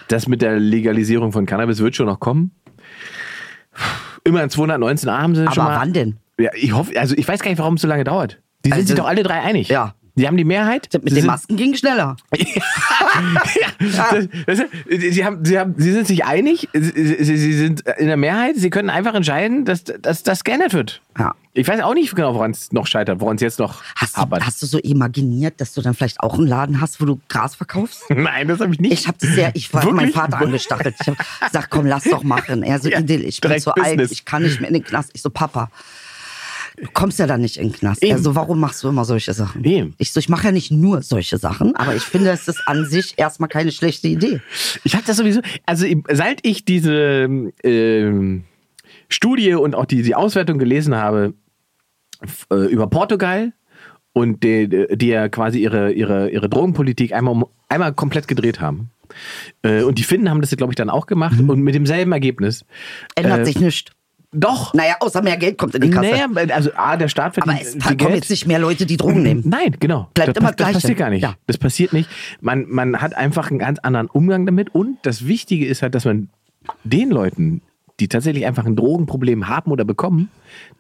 [0.09, 2.53] Das mit der Legalisierung von Cannabis wird schon noch kommen.
[4.25, 5.81] Immerhin 219 A haben sie schon Aber mal.
[5.81, 6.17] wann denn?
[6.39, 8.41] Ja, ich hoffe, also ich weiß gar nicht, warum es so lange dauert.
[8.65, 9.69] Die sind Also- sich doch alle drei einig.
[9.69, 9.95] Ja.
[10.19, 10.89] Die haben die Mehrheit.
[10.93, 12.17] Mit Sie den Masken ging schneller.
[12.37, 17.85] ja, das, das, sie, haben, sie, haben, sie sind sich einig, sie, sie, sie sind
[17.99, 21.01] in der Mehrheit, sie können einfach entscheiden, dass, dass das geändert wird.
[21.19, 21.35] Ja.
[21.53, 24.23] Ich weiß auch nicht genau, woran es noch scheitert, woran es jetzt noch Hast du,
[24.31, 27.57] hast du so imaginiert, dass du dann vielleicht auch einen Laden hast, wo du Gras
[27.57, 28.05] verkaufst?
[28.09, 28.93] Nein, das habe ich nicht.
[28.93, 30.13] Ich habe das ja, ich war meinen?
[30.13, 30.95] Vater angestachelt.
[31.01, 32.63] Ich habe gesagt, komm, lass doch machen.
[32.63, 34.13] Er so, Ja, ich bin direkt zu alt, Business.
[34.13, 35.11] ich kann nicht mehr in den Knast.
[35.15, 35.71] Ich so, Papa,
[36.83, 38.03] du kommst ja da nicht in den Knast.
[38.03, 38.13] Eben.
[38.13, 39.65] Er so, warum machst du immer solche Sachen?
[39.65, 39.95] Eben.
[39.99, 42.85] Ich so, ich mache ja nicht nur solche Sachen, aber ich finde, es ist an
[42.87, 44.41] sich erstmal keine schlechte Idee.
[44.85, 47.29] Ich habe das sowieso, also seit ich diese
[47.63, 48.45] ähm,
[49.09, 51.35] Studie und auch die, die Auswertung gelesen habe
[52.51, 53.53] äh, über Portugal
[54.13, 58.91] und die, die ja quasi ihre, ihre, ihre Drogenpolitik einmal, einmal komplett gedreht haben.
[59.63, 62.65] Äh, und die Finnen haben das, glaube ich, dann auch gemacht und mit demselben Ergebnis.
[63.15, 63.93] Ändert Äh, sich nichts.
[64.33, 64.75] Doch.
[64.75, 66.11] Naja, außer mehr Geld kommt in die Kasse.
[66.11, 68.15] Naja, also A, der Staat verdient Aber es kommen Geld.
[68.15, 69.43] jetzt nicht mehr Leute, die Drogen nehmen.
[69.47, 70.09] Nein, genau.
[70.13, 70.81] Bleibt das, immer das, das Gleiche.
[70.81, 71.23] passiert gar nicht.
[71.23, 71.35] Ja.
[71.47, 72.11] Das passiert nicht.
[72.41, 74.75] Man, man hat einfach einen ganz anderen Umgang damit.
[74.75, 76.29] Und das Wichtige ist halt, dass man
[76.85, 77.63] den Leuten,
[78.01, 80.31] die tatsächlich einfach ein Drogenproblem haben oder bekommen,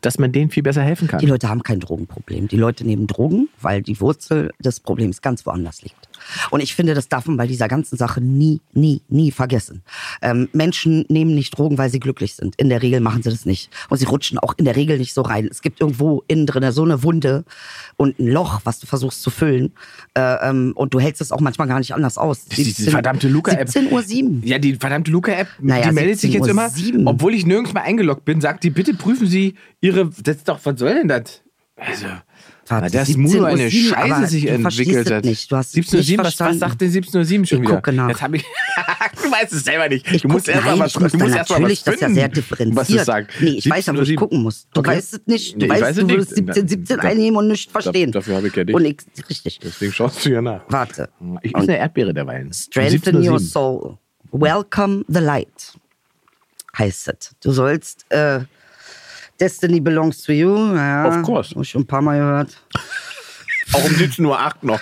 [0.03, 1.21] dass man denen viel besser helfen kann.
[1.21, 2.49] Die Leute haben kein Drogenproblem.
[2.49, 6.08] Die Leute nehmen Drogen, weil die Wurzel des Problems ganz woanders liegt.
[6.51, 9.83] Und ich finde, das darf man bei dieser ganzen Sache nie, nie, nie vergessen.
[10.23, 12.55] Ähm, Menschen nehmen nicht Drogen, weil sie glücklich sind.
[12.57, 13.71] In der Regel machen sie das nicht.
[13.89, 15.49] Und sie rutschen auch in der Regel nicht so rein.
[15.51, 17.45] Es gibt irgendwo innen drin so eine Wunde
[17.97, 19.73] und ein Loch, was du versuchst zu füllen.
[20.15, 22.45] Äh, ähm, und du hältst es auch manchmal gar nicht anders aus.
[22.47, 23.69] Das ist diese verdammte Luca-App.
[23.69, 24.43] 17 Uhr 7.
[24.45, 27.07] Ja, die verdammte Luca-App, Naja, die meldet sich jetzt immer, 17:07.
[27.07, 30.61] obwohl ich nirgends mal eingeloggt bin, sagt die, bitte prüfen Sie Ihre, das ist doch,
[30.65, 31.43] was soll denn das?
[31.77, 32.07] Also,
[32.71, 35.25] Warte, dass 17:07, Mudo eine Scheiße sich entwickelt hat.
[35.25, 35.51] nicht.
[35.51, 37.77] Du hast es 17:07, nicht was, was sagt denn 17.07 schon Ich wieder?
[37.77, 38.09] gucke nach.
[38.09, 38.43] Jetzt hab ich,
[39.23, 40.11] du weißt es selber nicht.
[40.13, 41.83] Ich du musst guck- erst mal nein, was, ich du musst erst mal was natürlich
[41.85, 42.77] das ja finden, sehr differenziert.
[42.77, 43.33] Was es sagt.
[43.41, 44.17] Nee, ich weiß, aber ich 17:07.
[44.17, 44.67] gucken muss.
[44.73, 44.91] Du Okay.
[44.91, 45.55] weißt es nicht.
[45.55, 46.47] Du Nee, ich weißt, weiß du es würdest nicht.
[46.55, 48.13] 17, 17 Da- einnehmen und nicht verstehen.
[48.13, 48.75] dafür habe ich ja dich.
[48.77, 48.97] Und ich,
[49.29, 49.59] richtig.
[49.63, 50.61] Deswegen schaust du ja nach.
[50.69, 51.09] Warte.
[51.43, 52.49] Ich esse eine Erdbeere derweil.
[52.53, 53.29] Strengthen 17:07.
[53.31, 53.99] your soul.
[54.33, 55.75] Welcome the light.
[56.77, 57.35] Heißt es.
[57.43, 58.41] Du sollst, äh,
[59.39, 60.55] Destiny belongs to you.
[60.75, 61.51] Ja, Of course.
[61.55, 62.57] Hab ich schon ein paar Mal gehört.
[63.73, 64.81] Auch um 17.08 Uhr noch.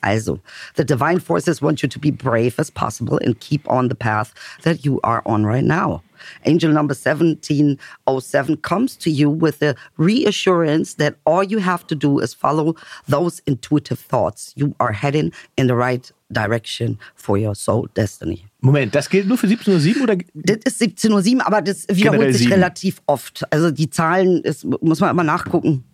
[0.00, 0.38] Also,
[0.76, 4.34] the divine forces want you to be brave as possible and keep on the path
[4.62, 6.02] that you are on right now.
[6.44, 12.18] Angel number 1707 comes to you with the reassurance that all you have to do
[12.18, 12.74] is follow
[13.08, 14.52] those intuitive thoughts.
[14.56, 18.44] You are heading in the right direction for your soul destiny.
[18.60, 20.16] Moment, das gilt nur für 17.07 Uhr oder?
[20.34, 23.44] Das ist 17.07 Uhr, aber das wiederholt sich relativ oft.
[23.52, 25.84] Also die Zahlen, ist, muss man immer nachgucken.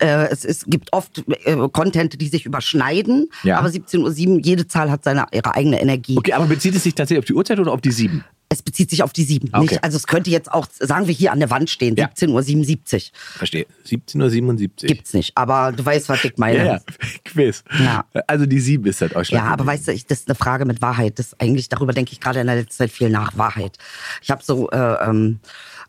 [0.00, 3.58] Äh, es, es gibt oft äh, Content, die sich überschneiden, Ja.
[3.58, 6.16] aber 17.07 Uhr, jede Zahl hat seine, ihre eigene Energie.
[6.18, 8.22] Okay, aber bezieht es sich tatsächlich auf die Uhrzeit oder auf die 7?
[8.50, 9.50] Es bezieht sich auf die 7.
[9.52, 9.60] Okay.
[9.60, 12.06] Nicht, also es könnte jetzt auch, sagen wir hier an der Wand stehen, Ja.
[12.06, 13.00] 17.77 Uhr.
[13.36, 13.66] Verstehe.
[13.86, 14.86] 17.77 Uhr.
[14.88, 16.56] Gibt's nicht, aber du weißt, was ich meine.
[16.58, 16.78] Ja, ja.
[17.24, 17.62] Quiz.
[17.78, 18.06] Ja.
[18.26, 19.52] Also die 7 ist halt Ja, ausschlaggebend.
[19.60, 21.18] aber weißt du, ich, das ist eine Frage mit Wahrheit.
[21.18, 23.76] Das eigentlich darüber denke ich gerade in der letzten Zeit viel nach Wahrheit.
[24.22, 25.40] Ich habe so, äh, ähm,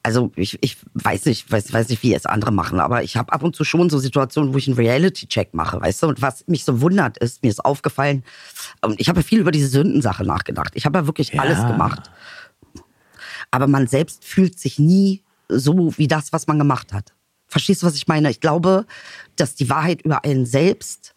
[0.04, 3.32] also ich, ich weiß nicht, weiß, weiß nicht, wie es andere machen, aber ich habe
[3.32, 6.08] ab und zu schon so Situationen, wo ich einen Reality-Check mache, weißt du.
[6.08, 8.24] Und was mich so wundert ist, mir ist aufgefallen,
[8.82, 10.72] und ich habe ja viel über diese Sündensache nachgedacht.
[10.76, 11.42] Ich habe ja wirklich Ja.
[11.42, 12.10] alles gemacht.
[13.52, 17.14] Aber man selbst fühlt sich nie so wie das, was man gemacht hat.
[17.48, 18.30] Verstehst du, was ich meine?
[18.30, 18.86] Ich glaube,
[19.36, 21.14] dass die Wahrheit über einen selbst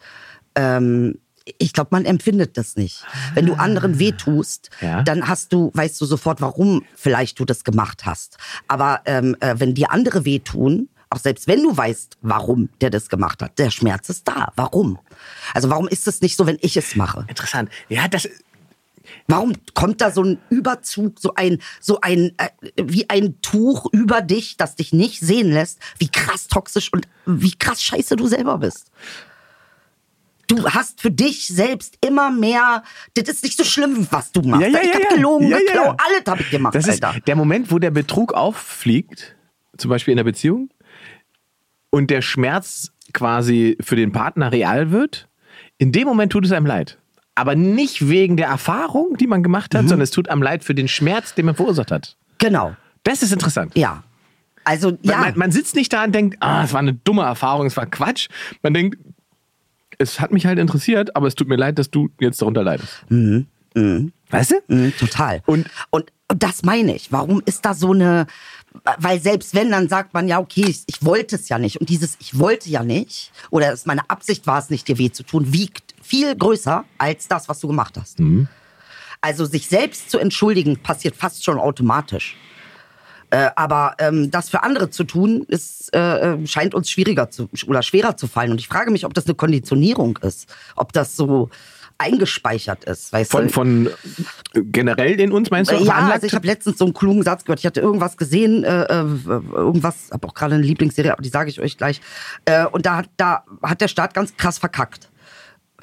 [0.54, 1.18] ähm,
[1.58, 3.04] ich glaube, man empfindet das nicht.
[3.34, 5.02] Wenn du anderen wehtust, Ja.
[5.02, 8.38] dann hast du, weißt du sofort, warum vielleicht du das gemacht hast.
[8.68, 13.08] Aber ähm, äh, wenn dir andere wehtun, auch selbst wenn du weißt, warum der das
[13.08, 14.52] gemacht hat, der Schmerz ist da.
[14.54, 15.00] Warum?
[15.52, 17.24] Also warum ist es nicht so, wenn ich es mache?
[17.28, 17.70] Interessant.
[17.88, 18.28] Ja, das.
[19.26, 24.20] Warum kommt da so ein Überzug, so ein, so ein, äh, wie ein Tuch über
[24.20, 28.58] dich, das dich nicht sehen lässt, wie krass toxisch und wie krass scheiße du selber
[28.58, 28.90] bist?
[30.48, 32.82] Du hast für dich selbst immer mehr,
[33.14, 34.62] das ist nicht so schlimm, was du machst.
[34.62, 35.16] Ja, ja, ich ja, hab ja.
[35.16, 35.96] gelogen, Ja, geklaut, ja.
[36.06, 37.20] alles hab ich gemacht, Das ist Alter.
[37.20, 39.36] der Moment, wo der Betrug auffliegt,
[39.78, 40.68] zum Beispiel in der Beziehung,
[41.90, 45.28] und der Schmerz quasi für den Partner real wird.
[45.78, 46.98] In dem Moment tut es einem leid.
[47.34, 49.78] Aber nicht wegen der Erfahrung, die man gemacht Mhm.
[49.78, 52.16] hat, sondern es tut einem leid für den Schmerz, den man verursacht hat.
[52.38, 53.76] Genau, Das ist interessant.
[53.76, 54.02] ja.
[54.64, 55.18] Also, ja.
[55.18, 57.84] Man, man sitzt nicht da und denkt, ah, es war eine dumme Erfahrung, es war
[57.86, 58.28] Quatsch.
[58.62, 58.96] Man denkt,
[59.98, 63.04] es hat mich halt interessiert, aber es tut mir leid, dass du jetzt darunter leidest.
[64.30, 64.54] Weißt du?
[64.68, 65.42] Mhm, total.
[65.46, 67.10] Und- und, und das meine ich.
[67.10, 68.26] Warum ist da so eine.
[68.98, 71.78] Weil selbst wenn, dann sagt man ja, okay, ich, ich wollte es ja nicht.
[71.80, 75.10] Und dieses Ich wollte ja nicht, oder es meine Absicht war es nicht, dir weh
[75.10, 78.18] zu tun, wiegt viel größer als das, was du gemacht hast.
[79.22, 82.36] Also sich selbst zu entschuldigen, passiert fast schon automatisch.
[83.30, 87.48] Äh, aber ähm, das für andere zu tun, ist, äh, äh, scheint uns schwieriger zu,
[87.66, 88.50] oder schwerer zu fallen.
[88.50, 91.48] Und ich frage mich, ob das eine Konditionierung ist, ob das so
[91.96, 93.10] eingespeichert ist.
[93.10, 93.52] Weißt Von, du?
[93.52, 95.76] von äh, generell in uns, meinst du?
[95.76, 96.14] Ja, veranlagt?
[96.16, 97.60] also ich habe letztens so einen klugen Satz gehört.
[97.60, 99.06] Ich hatte irgendwas gesehen, äh, äh,
[99.54, 102.02] irgendwas, habe auch gerade eine Lieblingsserie, aber die sage ich euch gleich.
[102.44, 105.08] Äh, und da, hat- da hat der Staat ganz krass verkackt.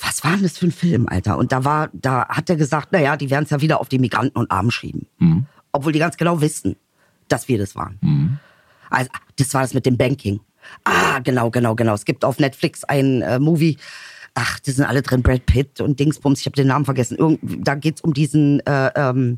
[0.02, 1.38] Was war denn das für ein Film, Alter?
[1.38, 4.00] Und da war, da hat er gesagt, naja, die werden es ja wieder auf die
[4.00, 5.08] Migranten und Armen schieben.
[5.18, 5.46] Mhm.
[5.72, 6.76] Obwohl die ganz genau wissen,
[7.28, 8.00] dass wir das waren.
[8.90, 10.40] Also, das war das mit dem Banking.
[10.84, 11.94] Ah, genau, genau, genau.
[11.94, 13.78] Es gibt auf Netflix ein äh, Movie.
[14.42, 17.18] Ach, die sind alle drin, Brad Pitt und Dingsbums, ich habe den Namen vergessen.
[17.18, 19.36] Irgend, da geht's um diesen äh, ähm,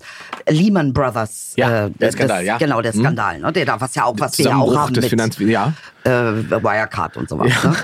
[0.48, 1.54] Lehman Brothers.
[1.56, 2.58] Ja, äh, der Skandal, das, ja.
[2.58, 3.00] Genau, der Hm.
[3.00, 3.40] Skandal.
[3.40, 3.52] Ne?
[3.52, 5.40] Der da, was ja auch, was wir ja auch haben des mit Finanz...
[5.40, 5.74] Ja.
[6.04, 7.52] äh, Wirecard und sowas.
[7.64, 7.70] Ja.
[7.70, 7.78] Ne?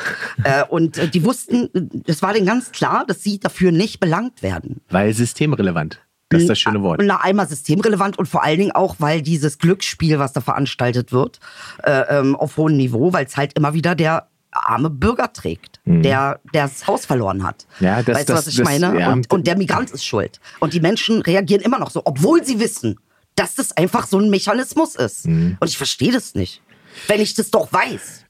[0.43, 1.69] Äh, und äh, die wussten,
[2.05, 4.81] es war denen ganz klar, dass sie dafür nicht belangt werden.
[4.89, 5.99] Weil systemrelevant.
[6.29, 7.01] Das ist das schöne Wort.
[7.03, 11.39] Na, einmal systemrelevant und vor allen Dingen auch, weil dieses Glücksspiel, was da veranstaltet wird,
[11.83, 16.39] äh, ähm, auf hohem Niveau, weil es halt immer wieder der arme Bürger trägt, der
[16.53, 17.67] der das Haus verloren hat.
[17.79, 17.85] Mhm.
[17.85, 18.99] Ja, das- weißt du, das- was ich das- meine?
[18.99, 19.11] ja.
[19.13, 20.39] Und, und der Migrant ist schuld.
[20.59, 22.99] Und die Menschen reagieren immer noch so, obwohl sie wissen,
[23.35, 25.27] dass das einfach so ein Mechanismus ist.
[25.27, 25.57] Mhm.
[25.59, 26.61] Und ich verstehe das nicht.
[27.07, 28.23] Wenn ich das doch weiß.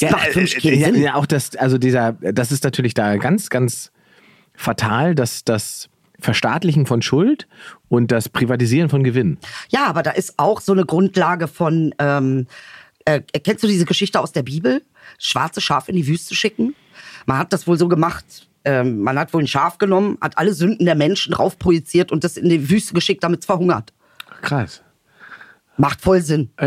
[0.00, 1.02] Das macht für mich äh, keinen ja, Sinn.
[1.02, 3.92] ja, auch das, also dieser, das ist natürlich da ganz, ganz
[4.54, 5.88] fatal, dass das
[6.18, 7.46] Verstaatlichen von Schuld
[7.88, 9.38] und das Privatisieren von Gewinn.
[9.68, 12.46] Ja, aber da ist auch so eine Grundlage von, ähm,
[13.04, 14.82] äh, kennst du diese Geschichte aus der Bibel?
[15.18, 16.74] Schwarze Schafe in die Wüste schicken?
[17.26, 18.48] Man hat das wohl so gemacht.
[18.64, 22.22] Ähm, man hat wohl ein Schaf genommen, hat alle Sünden der Menschen drauf projiziert und
[22.24, 23.92] das in die Wüste geschickt, damit es verhungert.
[24.42, 24.82] Krass.
[25.76, 26.50] Macht voll Sinn.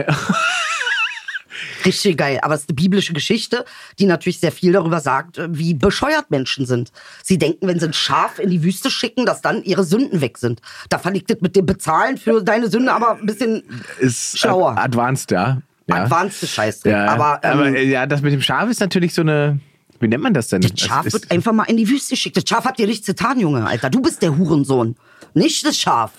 [1.86, 2.39] Richtig geil.
[2.41, 3.63] Aber es ist eine biblische Geschichte,
[3.99, 6.91] die natürlich sehr viel darüber sagt, äh, wie bescheuert Menschen sind.
[7.23, 10.38] Sie denken, wenn sie ein Schaf in die Wüste schicken, dass dann ihre Sünden weg
[10.38, 10.62] sind.
[10.89, 13.63] Da verliegt es mit dem Bezahlen für deine Sünde aber ein bisschen
[13.99, 14.71] Ist schlauer.
[14.71, 15.62] ad- advanced, ja.
[15.88, 15.95] Ja.
[16.04, 16.91] Advanced Scheißdreck.
[16.93, 19.60] Ja, aber, ähm, aber äh, ja, das mit dem Schaf ist natürlich so eine.
[20.00, 20.62] Wie nennt man das denn?
[20.62, 22.36] das Schaf ist, wird einfach mal in die Wüste geschickt.
[22.36, 23.89] Das Schaf hat dir nichts getan, Junge, Alter.
[23.89, 24.95] Du bist der Hurensohn.
[25.34, 26.12] Nicht das Schaf.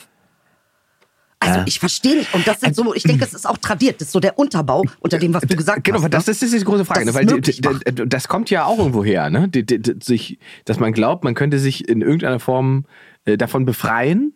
[1.38, 1.64] Also Ja.
[1.66, 2.32] ich verstehe nicht.
[2.32, 4.00] Und das sind so, ich denke, es ist auch tradiert.
[4.00, 6.04] Das ist so der Unterbau unter dem, was du gesagt Genau, hast.
[6.04, 6.32] aber das, ne?
[6.32, 7.26] das ist die große Frage, Das ne?
[7.28, 9.46] weil das kommt ja auch irgendwo her, ne?
[9.48, 12.86] D- d- d- sich, dass man glaubt, man könnte sich in irgendeiner Form
[13.26, 14.32] äh, davon befreien,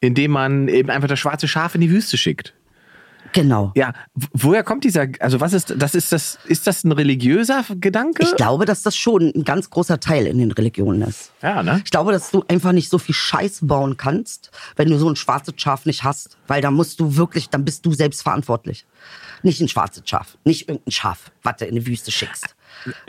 [0.00, 2.54] indem man eben einfach das schwarze Schaf in die Wüste schickt.
[3.32, 3.72] Genau.
[3.74, 3.92] Ja,
[4.32, 8.22] woher kommt dieser, also was ist, das ist das, ist das ein religiöser Gedanke?
[8.22, 11.32] Ich glaube, dass das schon ein ganz großer Teil in den Religionen ist.
[11.42, 11.80] Ja, ne?
[11.84, 15.16] Ich glaube, dass du einfach nicht so viel Scheiß bauen kannst, wenn du so ein
[15.16, 16.36] schwarzes Schaf nicht hast.
[16.46, 18.86] Weil da musst du wirklich, dann bist du selbst verantwortlich.
[19.42, 20.36] Nicht ein schwarzes Schaf.
[20.44, 22.54] Nicht irgendein Schaf, was du in die Wüste schickst.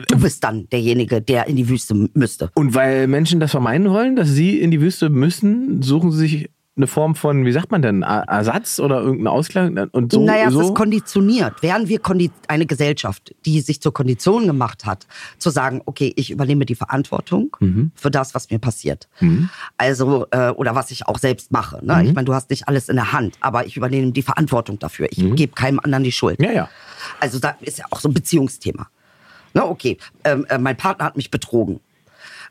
[0.08, 2.51] Du bist dann derjenige, der in die Wüste müsste.
[2.55, 6.49] Und weil Menschen das vermeiden wollen, dass sie in die Wüste müssen, suchen sie sich
[6.79, 10.23] eine Form von, wie sagt man denn, Ersatz oder irgendeinen Ausgleich und so.
[10.25, 10.61] naja, so?
[10.61, 11.61] es ist konditioniert.
[11.61, 15.05] Wären wir kondi eine Gesellschaft, die sich zur Kondition gemacht hat,
[15.37, 17.91] zu sagen, okay, ich übernehme die Verantwortung Mhm.
[17.95, 19.07] für das, was mir passiert.
[19.77, 21.85] Also, äh, oder was ich auch selbst mache.
[21.85, 21.95] Ne?
[21.95, 22.05] Mhm.
[22.07, 25.07] Ich meine, du hast nicht alles in der Hand, aber ich übernehme die Verantwortung dafür.
[25.11, 26.39] Ich gebe keinem anderen die Schuld.
[26.39, 26.45] Mhm.
[26.45, 26.69] Ja, ja.
[27.19, 28.87] Also da ist ja auch so ein Beziehungsthema.
[29.53, 31.79] Na, okay, ähm, äh, mein Partner hat mich betrogen.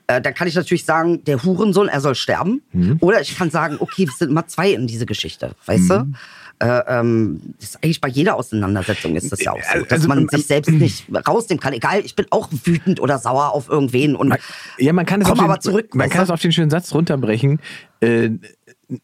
[0.09, 2.63] Äh, dann kann ich natürlich sagen, der Hurensohn, er soll sterben.
[2.73, 2.97] Mhm.
[3.01, 5.89] Oder ich kann sagen, okay, es sind immer zwei in diese Geschichte, weißt Mhm.
[5.89, 6.67] du?
[6.67, 10.09] Äh, ähm, das ist eigentlich bei jeder Auseinandersetzung ist das ja auch so, dass Also,
[10.09, 11.73] man ähm, sich selbst nicht rausnehmen kann.
[11.73, 14.35] Egal, ich bin auch wütend oder sauer auf irgendwen und
[14.79, 15.95] Ja, man kann es auf den, aber zurück.
[15.95, 17.61] Man kann es auf den schönen Satz runterbrechen.
[18.01, 18.31] Äh,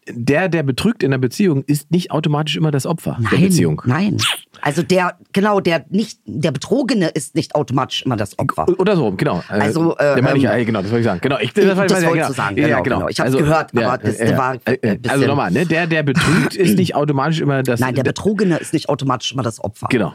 [0.08, 3.82] der, der betrügt in der Beziehung, ist nicht automatisch immer das Opfer der Nein, Beziehung.
[3.84, 4.16] nein.
[4.62, 8.66] Also der, genau, der nicht, der Betrogene ist nicht automatisch immer das Opfer.
[8.78, 9.42] Oder so, genau.
[9.50, 11.20] Äh, Also, äh, der meine ich, ähm, äh, genau, das wollte ich sagen.
[11.20, 12.32] Genau, ich, Das wolltest ja, du genau.
[12.32, 12.96] sagen, Ja, genau, genau.
[13.00, 13.08] genau.
[13.10, 15.66] Ich hab's gehört, aber das war äh, äh, Also nochmal, ne?
[15.66, 17.80] der, der betrügt, ist nicht automatisch immer das.
[17.80, 19.88] Nein, der Betrogene ist nicht automatisch immer das Opfer.
[19.90, 20.14] Genau.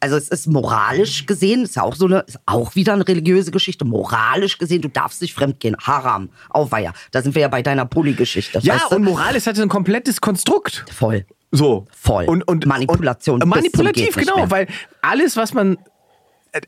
[0.00, 3.50] Also es ist moralisch gesehen, ist ja auch so eine, ist auch wieder eine religiöse
[3.50, 3.86] Geschichte.
[3.86, 5.74] Moralisch gesehen, du darfst nicht fremdgehen.
[5.80, 6.92] Haram, Auweiher.
[7.12, 8.58] Da sind wir ja bei deiner Pulli-Geschichte.
[8.62, 8.96] Ja, weißt du?
[8.96, 10.84] und Moral ist halt so ein komplettes Konstrukt.
[10.90, 11.24] voll.
[11.52, 11.86] So.
[11.90, 12.24] Voll.
[12.26, 14.66] Und, und, Manipulation Und manipulativ, genau, weil
[15.00, 15.78] alles, was man.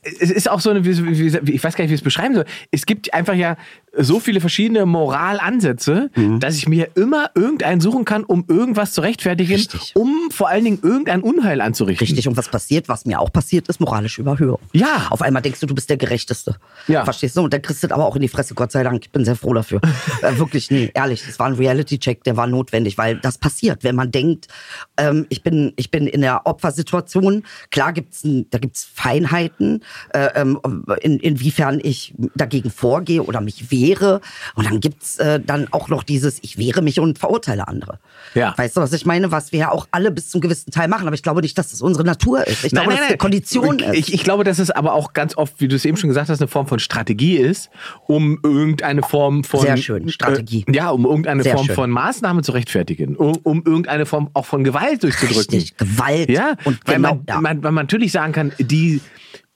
[0.02, 2.44] Äh, Es ist auch so eine, ich weiß gar nicht, wie ich es beschreiben soll.
[2.70, 3.56] Es gibt einfach ja
[3.96, 6.40] so viele verschiedene Moralansätze, Mhm.
[6.40, 9.92] dass ich mir immer irgendeinen suchen kann, um irgendwas zu rechtfertigen, Richtig.
[9.94, 12.06] um vor allen Dingen irgendein Unheil anzurichten.
[12.06, 12.28] Richtig.
[12.28, 14.58] Und was passiert, was mir auch passiert, ist moralische Überhöhung.
[14.72, 15.06] Ja.
[15.10, 16.56] Auf einmal denkst du, du bist der Gerechteste.
[16.86, 17.04] Ja.
[17.04, 17.42] Verstehst du?
[17.42, 19.04] Und dann kriegst du aber auch in die Fresse, Gott sei Dank.
[19.04, 19.80] Ich bin sehr froh dafür.
[20.22, 21.24] äh, wirklich, nee, ehrlich.
[21.26, 24.48] Das war ein Reality-Check, der war notwendig, weil das passiert, wenn man denkt,
[24.96, 27.44] ähm, ich, bin, ich bin in der Opfersituation.
[27.70, 29.77] Klar gibt's ein, da gibt's Feinheiten,
[30.10, 30.60] äh, ähm,
[31.00, 34.20] in, inwiefern ich dagegen vorgehe oder mich wehre.
[34.54, 37.98] Und dann gibt's äh, dann auch noch dieses, ich wehre mich und verurteile andere.
[38.34, 38.54] Ja.
[38.56, 39.32] Weißt du, was ich meine?
[39.32, 41.06] Was wir ja auch alle bis zum gewissen Teil machen.
[41.06, 42.64] Aber ich glaube nicht, dass das unsere Natur ist.
[42.64, 43.94] Ich glaube, dass es eine Kondition ich, ist.
[43.94, 46.28] Ich, ich glaube, dass es aber auch ganz oft, wie du es eben schon gesagt
[46.28, 47.70] hast, eine Form von Strategie ist,
[48.06, 49.60] um irgendeine Form von.
[49.60, 50.64] Sehr schön, Strategie.
[50.68, 51.74] Äh, ja, um irgendeine Sehr Form schön.
[51.74, 53.16] von Maßnahme zu rechtfertigen.
[53.16, 55.58] Um, um irgendeine Form auch von Gewalt durchzudrücken.
[55.58, 56.30] Richtig, Gewalt.
[56.30, 57.40] Ja, und weil, genau, man, ja.
[57.40, 59.00] man, weil man natürlich sagen kann, die.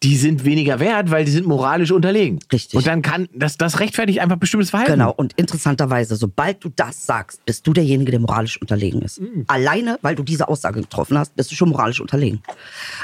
[0.03, 2.41] Die sind weniger wert, weil die sind moralisch unterlegen.
[2.53, 2.77] Richtig.
[2.77, 4.93] Und dann kann das, das rechtfertigt einfach bestimmtes Verhalten.
[4.93, 9.21] Genau, und interessanterweise, sobald du das sagst, bist du derjenige, der moralisch unterlegen ist.
[9.21, 9.45] Mhm.
[9.47, 12.43] Alleine, weil du diese Aussage getroffen hast, bist du schon moralisch unterlegen.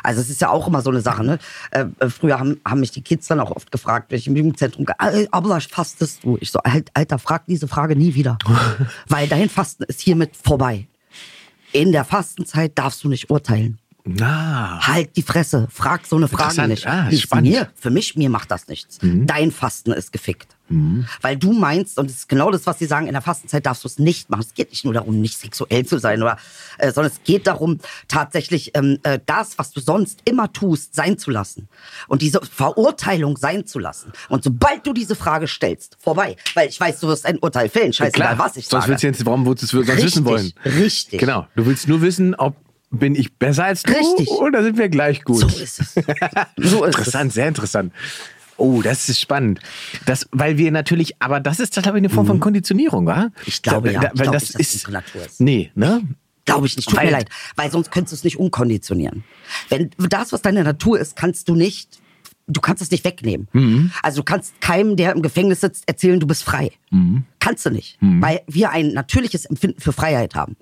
[0.03, 1.25] Also es ist ja auch immer so eine Sache.
[1.25, 1.39] Ne?
[1.71, 4.35] Äh, äh, früher haben, haben mich die Kids dann auch oft gefragt, wenn ich im
[4.37, 6.37] Jugendzentrum, ge- "Äh, aber fastest du?
[6.41, 8.39] Ich so, "Halt, Alter, frag diese Frage nie wieder.
[9.09, 10.87] weil dein Fasten ist hiermit vorbei.
[11.73, 13.79] In der Fastenzeit darfst du nicht urteilen.
[14.17, 14.79] Na.
[14.87, 16.87] Halt die Fresse, frag so eine Frage nicht.
[16.87, 17.49] Ah, nicht spannend.
[17.49, 17.53] Mhm.
[17.53, 18.99] mir, für mich, mir macht das nichts.
[19.03, 20.57] Dein Fasten ist gefickt.
[21.23, 23.85] Weil du meinst, und es ist genau das, was sie sagen, in der Fastenzeit darfst
[23.85, 24.43] du es nicht machen.
[24.43, 26.37] Es geht nicht nur darum, nicht sexuell zu sein, oder,
[26.77, 31.17] äh, sondern es geht darum, tatsächlich ähm, äh, das, was du sonst immer tust, sein
[31.17, 31.69] zu lassen.
[32.07, 34.13] Und diese Verurteilung sein zu lassen.
[34.29, 36.37] Und sobald du diese Frage stellst, vorbei.
[36.55, 38.91] Weil ich weiß, du wirst ein Urteil fällen, scheißegal, was ich Sonst sage.
[38.91, 40.53] willst du jetzt, warum würdest du es sonst wissen wollen?
[40.67, 41.19] Richtig.
[41.19, 41.47] Genau.
[41.57, 42.57] Du willst nur wissen, ob
[42.91, 44.29] bin ich besser als du Richtig.
[44.29, 45.41] oder sind wir gleich gut?
[45.41, 45.95] So ist es.
[46.57, 47.93] So ist interessant, sehr interessant.
[48.57, 49.61] Oh, das ist spannend.
[50.07, 53.27] Das, weil wir natürlich, aber das ist, glaube ich, eine Form von Konditionierung, wa?
[53.27, 53.33] Mhm.
[53.47, 54.01] Ich glaube, ja.
[54.01, 55.41] Da, Ich weil das dass ist, das unsere Natur ist.
[55.41, 56.03] Nee, ne?
[56.45, 56.89] Glaube ich nicht.
[56.89, 57.29] Tut Weil- mir leid.
[57.57, 59.23] Weil sonst könntest du es nicht umkonditionieren.
[59.69, 62.01] Wenn das, was deine Natur ist, kannst du nicht,
[62.49, 63.47] du kannst es nicht wegnehmen.
[63.53, 63.93] Mhm.
[64.03, 66.73] Also du kannst keinem, der im Gefängnis sitzt, erzählen, du bist frei.
[66.91, 67.25] Mhm.
[67.39, 67.99] Kannst du nicht.
[68.01, 70.57] Weil wir ein natürliches Empfinden für Freiheit haben.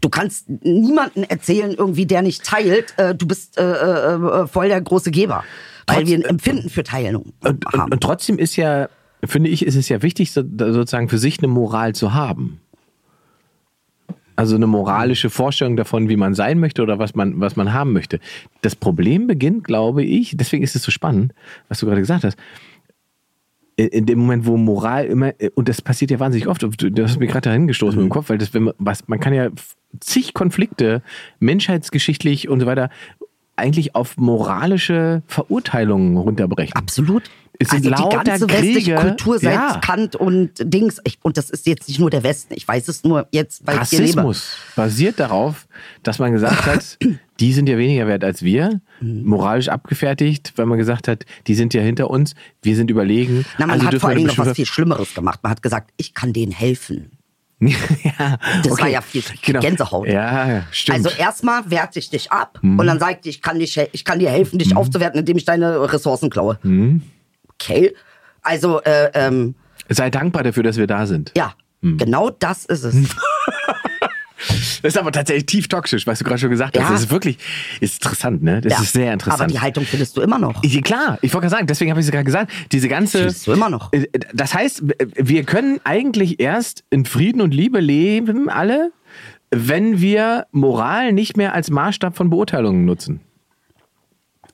[0.00, 4.68] Du kannst niemanden erzählen, irgendwie, der nicht teilt, äh, du bist äh, äh, äh, voll
[4.68, 5.44] der große Geber.
[5.86, 7.92] Weil Trotz- wir ein Empfinden für Teilung Und, und, haben.
[7.92, 8.88] und trotzdem ist ja,
[9.24, 12.60] finde ich, ist es ja wichtig, so, sozusagen für sich eine Moral zu haben.
[14.36, 17.92] Also eine moralische Vorstellung davon, wie man sein möchte oder was man, was man haben
[17.92, 18.20] möchte.
[18.62, 21.32] Das Problem beginnt, glaube ich, deswegen ist es so spannend,
[21.68, 22.38] was du gerade gesagt hast.
[23.78, 27.28] In- dem Moment, wo Moral immer, und das passiert ja wahnsinnig oft, du hast mir
[27.28, 29.50] gerade dahin gestoßen mit dem Kopf, weil das, wenn man, was, man kann ja
[30.00, 31.00] zig Konflikte,
[31.38, 32.90] menschheitsgeschichtlich und so weiter,
[33.54, 36.74] eigentlich auf moralische Verurteilungen runterbrechen.
[36.74, 37.30] Absolut.
[37.60, 38.94] Es sind also die ganze westliche.
[38.94, 39.80] Kultur seit Ja.
[39.84, 41.00] Kant und Dings.
[41.04, 42.54] Ich, und das ist jetzt nicht nur der Westen.
[42.54, 44.10] Ich weiß es nur jetzt, weil ich hier lebe.
[44.18, 45.66] Rassismus basiert darauf,
[46.04, 46.98] dass man gesagt hat,
[47.40, 49.24] die sind ja weniger wert als wir, Mhm.
[49.24, 53.44] moralisch abgefertigt, weil man gesagt hat, die sind ja hinter uns, wir sind überlegen.
[53.58, 55.40] Na, man also hat vor Dingen noch was viel Schlimmeres gemacht.
[55.42, 57.10] Man hat gesagt, ich kann denen helfen.
[57.60, 60.06] ja, Das war ja viel Gänsehaut.
[60.06, 60.98] Ja, stimmt.
[61.06, 62.78] Also erstmal werte ich dich ab Mhm.
[62.78, 65.44] und dann sagt ich, ich kann, dich, ich kann dir helfen, dich aufzuwerten, indem ich
[65.44, 66.58] deine Ressourcen klaue.
[66.62, 67.02] Mhm.
[67.60, 67.94] Okay.
[68.42, 69.54] Also, äh, ähm,
[69.88, 71.32] Sei dankbar dafür, dass wir da sind.
[71.36, 71.96] ja, Mhm.
[71.98, 72.94] genau das ist es.
[74.82, 76.84] Das ist aber tatsächlich tief toxisch, was du gerade schon gesagt hast.
[76.84, 76.90] Ja.
[76.92, 77.38] Das ist wirklich
[77.80, 78.60] ist interessant, ne?
[78.60, 78.80] Das ja.
[78.82, 79.40] ist sehr interessant.
[79.42, 80.62] Aber die Haltung findest du immer noch.
[80.84, 83.18] Klar, ich wollte gerade sagen, deswegen habe ich es gerade gesagt, diese ganze.
[83.18, 83.92] Findest du immer noch.
[83.92, 84.84] Äh, Das heißt,
[85.16, 88.92] wir können eigentlich erst in Frieden und Liebe leben, alle,
[89.50, 93.20] wenn wir Moral nicht mehr als Maßstab von Beurteilungen nutzen.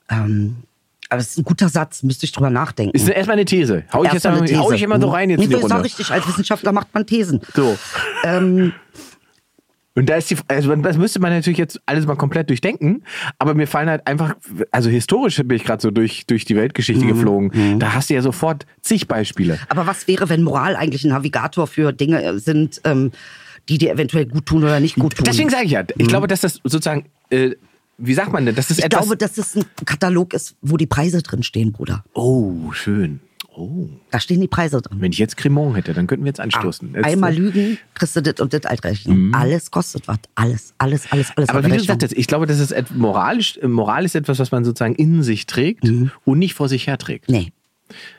[0.09, 0.55] Ähm,
[1.09, 2.95] aber es ist ein guter Satz, müsste ich drüber nachdenken.
[2.95, 3.83] Ist erstmal eine These.
[3.93, 4.75] Hau ich jetzt Erstmal einmal, eine hau These.
[4.75, 5.83] ich immer so rein jetzt in die Nee, ist Runde.
[5.83, 7.41] richtig, als Wissenschaftler macht man Thesen.
[7.53, 7.77] So.
[8.23, 8.73] Ähm,
[9.97, 13.03] Und da ist die, also das müsste man natürlich jetzt alles mal komplett durchdenken,
[13.39, 14.35] aber mir fallen halt einfach,
[14.71, 17.09] also historisch bin ich gerade so durch, durch die Weltgeschichte Mhm.
[17.09, 17.79] geflogen.
[17.79, 19.57] Da hast du ja sofort zig Beispiele.
[19.69, 23.11] aber was wäre, wenn Moral eigentlich ein Navigator für Dinge äh, sind, ähm,
[23.69, 25.23] die dir eventuell gut tun oder nicht gut tun?
[25.25, 27.51] Deswegen sage ich ja, ich glaube, dass das sozusagen, äh,
[27.97, 28.75] wie sagt man denn, das Mhm.
[28.79, 29.01] ich etwas...
[29.01, 32.03] glaube, dass es ein Katalog ist, wo die Preise drin stehen, Bruder.
[32.13, 33.19] oh, schön.
[33.57, 33.87] Oh.
[34.11, 34.99] Da stehen die Preise drin.
[34.99, 36.93] Wenn ich jetzt Cremant hätte, dann könnten wir jetzt anstoßen.
[36.93, 39.33] Jetzt, Ah, Einmal äh, lügen, kriegst du das und das Altrechnen.
[39.33, 40.17] Alles kostet was.
[40.35, 41.47] Alles, alles, alles, alles.
[41.49, 44.65] Aber wie du sagtest, ich glaube, das ist moralisch, äh, Moral ist etwas, was man
[44.65, 47.29] sozusagen in sich trägt und nicht vor sich herträgt.
[47.29, 47.53] Nee.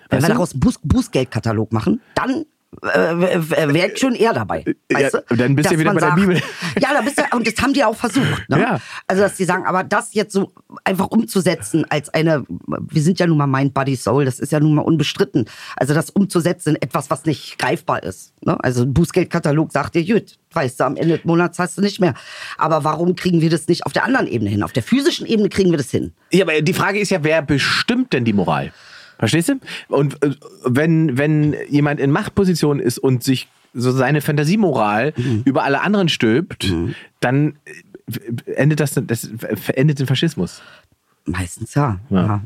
[0.09, 2.47] Wenn Weißt wir daraus einen Buß, Bußgeldkatalog machen, dann
[2.83, 4.65] äh, wäre ich schon eher dabei.
[4.91, 6.43] Ja, dann bist du Dass wieder bei der Bibel.
[6.81, 8.49] Ja, da bist du, und das haben die auch versucht.
[8.49, 8.61] Ne?
[8.61, 8.81] Ja.
[9.07, 10.53] Also, dass die sagen, aber das jetzt so
[10.85, 14.61] einfach umzusetzen als eine, wir sind ja nun mal Mind, Body, Soul, das ist ja
[14.61, 15.47] nun mal unbestritten.
[15.77, 18.35] Also, das umzusetzen in etwas, was nicht greifbar ist.
[18.45, 18.57] Ne?
[18.63, 22.01] Also, ein Bußgeldkatalog sagt dir, gut, weißt du, am Ende des Monats hast du nicht
[22.01, 22.15] mehr.
[22.59, 24.63] Aber warum kriegen wir das nicht auf der anderen Ebene hin?
[24.63, 26.13] Auf der physischen Ebene kriegen wir das hin.
[26.31, 28.73] Ja, aber die Frage ist ja, wer bestimmt denn die Moral?
[29.19, 29.55] Verstehst du?
[29.89, 30.31] Und äh,
[30.65, 35.43] wenn, wenn jemand in Machtposition ist und sich so seine Fantasiemoral Mhm.
[35.45, 36.73] über alle anderen stülpt,
[37.21, 39.29] dann äh, endet das, das
[39.75, 40.63] endet in Faschismus.
[41.27, 41.99] Meistens ja.
[42.09, 42.43] Ja.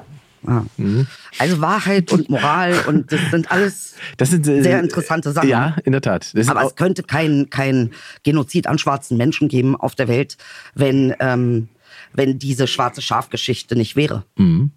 [0.47, 0.65] ja.
[0.79, 1.05] ja.
[1.39, 5.49] Also Wahrheit und Moral und das sind alles Das sind äh, sehr interessante Sachen.
[5.49, 6.33] Ja, in der Tat.
[6.49, 7.91] Aber es könnte kein, kein
[8.23, 10.37] Genozid an schwarzen Menschen geben auf der Welt,
[10.75, 11.69] wenn, ähm,
[12.15, 14.25] wenn diese schwarze Schafgeschichte nicht wäre.
[14.37, 14.71] Mhm.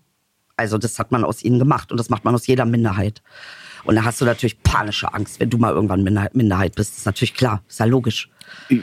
[0.56, 3.22] Also das hat man aus ihnen gemacht und das macht man aus jeder Minderheit.
[3.84, 6.92] Und da hast du natürlich panische Angst, wenn du mal irgendwann Minderheit, bist.
[6.92, 8.30] Das ist natürlich klar, ist ja logisch.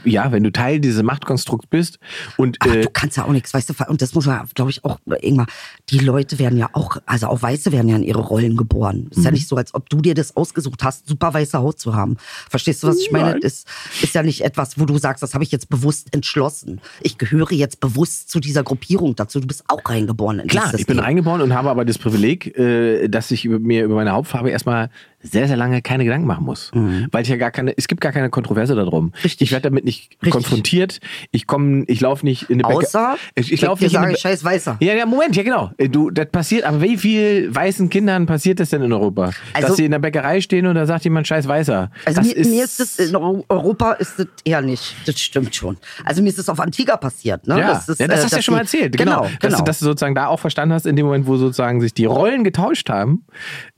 [0.05, 1.99] Ja, wenn du Teil dieses Machtkonstrukts bist
[2.37, 4.71] und Aber äh, du kannst ja auch nichts, weißt du, und das muss man, glaube
[4.71, 5.47] ich, auch irgendwann,
[5.89, 9.09] die Leute werden ja auch, also auch Weiße werden ja in ihre Rollen geboren.
[9.11, 9.25] Ist Mhm.
[9.25, 12.17] ja nicht so, als ob du dir das ausgesucht hast, super weiße Haut zu haben.
[12.49, 13.39] Verstehst du, was ich meine?
[13.39, 13.67] Ist,
[14.03, 16.81] ist ja nicht etwas, wo du sagst, das habe ich jetzt bewusst entschlossen.
[17.01, 19.41] Ich gehöre jetzt bewusst zu dieser Gruppierung dazu.
[19.41, 23.09] Du bist auch reingeboren in Klar, ich bin reingeboren und habe aber das Privileg, äh,
[23.09, 24.91] dass ich mir über meine Hauptfarbe erstmal
[25.23, 26.71] sehr, sehr lange keine Gedanken machen muss.
[26.73, 29.07] Weil ich ja gar keine, es gibt gar keine Kontroverse darum.
[29.07, 29.13] Mhm.
[29.23, 29.49] Richtig.
[29.49, 30.33] Ich werde damit nicht Richtig.
[30.33, 31.01] konfrontiert.
[31.31, 34.07] Ich komme, ich laufe nicht in eine Bäcker- Außer, ich, ich laufe nicht in sagen,
[34.09, 34.77] eine Bä- scheiß Weißer.
[34.81, 35.71] ja, ja, Moment, ja genau.
[35.77, 39.31] Äh, Du, das passiert, aber wie viel weißen Kindern passiert das denn in Europa?
[39.53, 41.91] Also- Dass sie in der Bäckerei stehen und da sagt jemand scheiß Weißer.
[42.07, 44.95] Also mir, mir ist das in Eu- Europa ist das eher nicht.
[45.07, 45.77] Das stimmt schon.
[46.05, 47.47] Also mir ist das auf Antigua passiert.
[47.47, 47.59] Ne?
[47.59, 48.97] ja, das, ist, ja, das äh, hast du ja schon mal erzählt.
[48.97, 49.59] Genau, Dass, genau.
[49.59, 52.05] du, dass du sozusagen da auch verstanden hast, in dem Moment, wo sozusagen sich die
[52.07, 53.25] Rollen getauscht haben.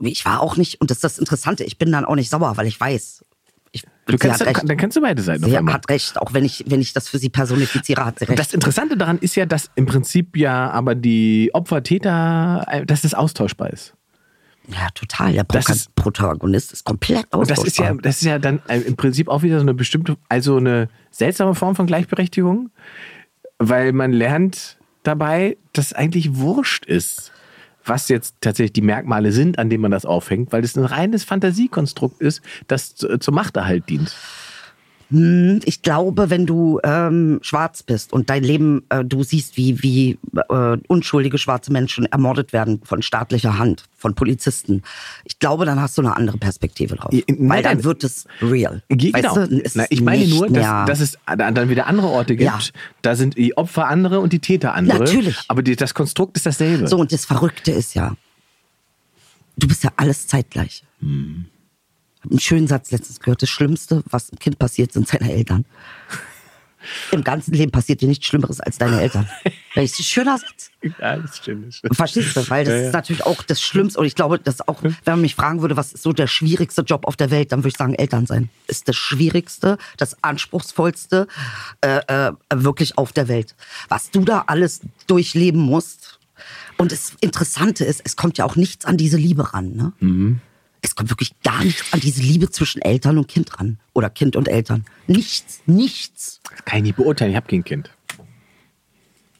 [0.01, 2.57] ich war auch nicht, und das ist das Interessante, ich bin dann auch nicht sauer,
[2.57, 3.25] weil ich weiß.
[3.75, 4.69] Ich, Du hat recht.
[4.69, 7.19] dann kannst du beide Seiten Sie hat recht, auch wenn ich, wenn ich das für
[7.19, 8.39] sie personifiziere, hat sie recht.
[8.39, 13.15] Das Interessante daran ist ja, dass im Prinzip ja aber die Opfer-Täter, äh, dass das
[13.15, 13.95] austauschbar ist.
[14.69, 15.33] ja, total.
[15.33, 18.03] Der Das ist- Protagonist ist komplett Und das ist ja, austauschbar.
[18.03, 21.55] das ist ja dann äh, im Prinzip auch wieder so eine bestimmte, also eine seltsame
[21.55, 22.71] Form von Gleichberechtigung,
[23.59, 27.33] weil man lernt dabei, dass eigentlich wurscht ist,
[27.85, 31.25] was jetzt tatsächlich die Merkmale sind, an denen man das aufhängt, weil das ein reines
[31.25, 34.15] Fantasiekonstrukt ist, das zu- zum Machterhalt dient.
[35.65, 40.19] Ich glaube, wenn du ähm, schwarz bist und dein Leben, äh, du siehst, wie, wie
[40.49, 44.83] äh, unschuldige schwarze Menschen ermordet werden von staatlicher Hand, von Polizisten,
[45.25, 47.13] ich glaube, dann hast du eine andere Perspektive drauf.
[47.13, 48.83] Nein, Weil dann wird es real.
[48.89, 49.47] Ge- Weißt Genau.
[49.47, 49.63] du?
[49.75, 52.51] Na, ich meine nur, dass, dass es dann wieder andere Orte gibt.
[52.51, 52.59] Ja.
[53.03, 54.99] Da sind die Opfer andere und die Täter andere.
[55.01, 55.37] Natürlich.
[55.49, 56.89] Aber die, das Konstrukt ist dasselbe.
[56.89, 58.17] So, und das Verrückte ist ja,
[59.57, 60.85] du bist ja alles zeitgleich.
[61.01, 61.47] Hm.
[62.29, 63.43] Einen schönen Satz letztens gehört.
[63.43, 65.65] Das Schlimmste, was einem Kind passiert, sind seine Eltern.
[67.13, 69.29] Im ganzen Leben passiert dir nichts Schlimmeres als deine Eltern.
[69.75, 70.71] Das ist ein schöner Satz.
[71.01, 71.69] Ja, das stimmt.
[71.69, 71.97] Das stimmt.
[71.97, 72.51] Verstehst du?
[72.51, 72.87] Weil das Ja, ja.
[72.89, 73.99] ist natürlich auch das Schlimmste.
[74.01, 76.83] Und ich glaube, dass auch, wenn man mich fragen würde, was ist so der schwierigste
[76.83, 78.51] Job auf der Welt, dann würde ich sagen, Eltern sein.
[78.67, 81.27] Ist das Schwierigste, das Anspruchsvollste
[81.81, 83.55] äh, äh, wirklich auf der Welt.
[83.89, 86.19] Was du da alles durchleben musst.
[86.77, 89.75] Und das Interessante ist, es kommt ja auch nichts an diese Liebe ran.
[89.75, 89.93] Ne?
[90.01, 90.41] Mhm.
[90.83, 93.79] Es kommt wirklich gar nichts an diese Liebe zwischen Eltern und Kind ran.
[93.95, 94.85] Oder Kind und Eltern.
[95.07, 96.41] Nichts, nichts.
[96.51, 97.91] Das kann ich nicht beurteilen, ich habe kein Kind.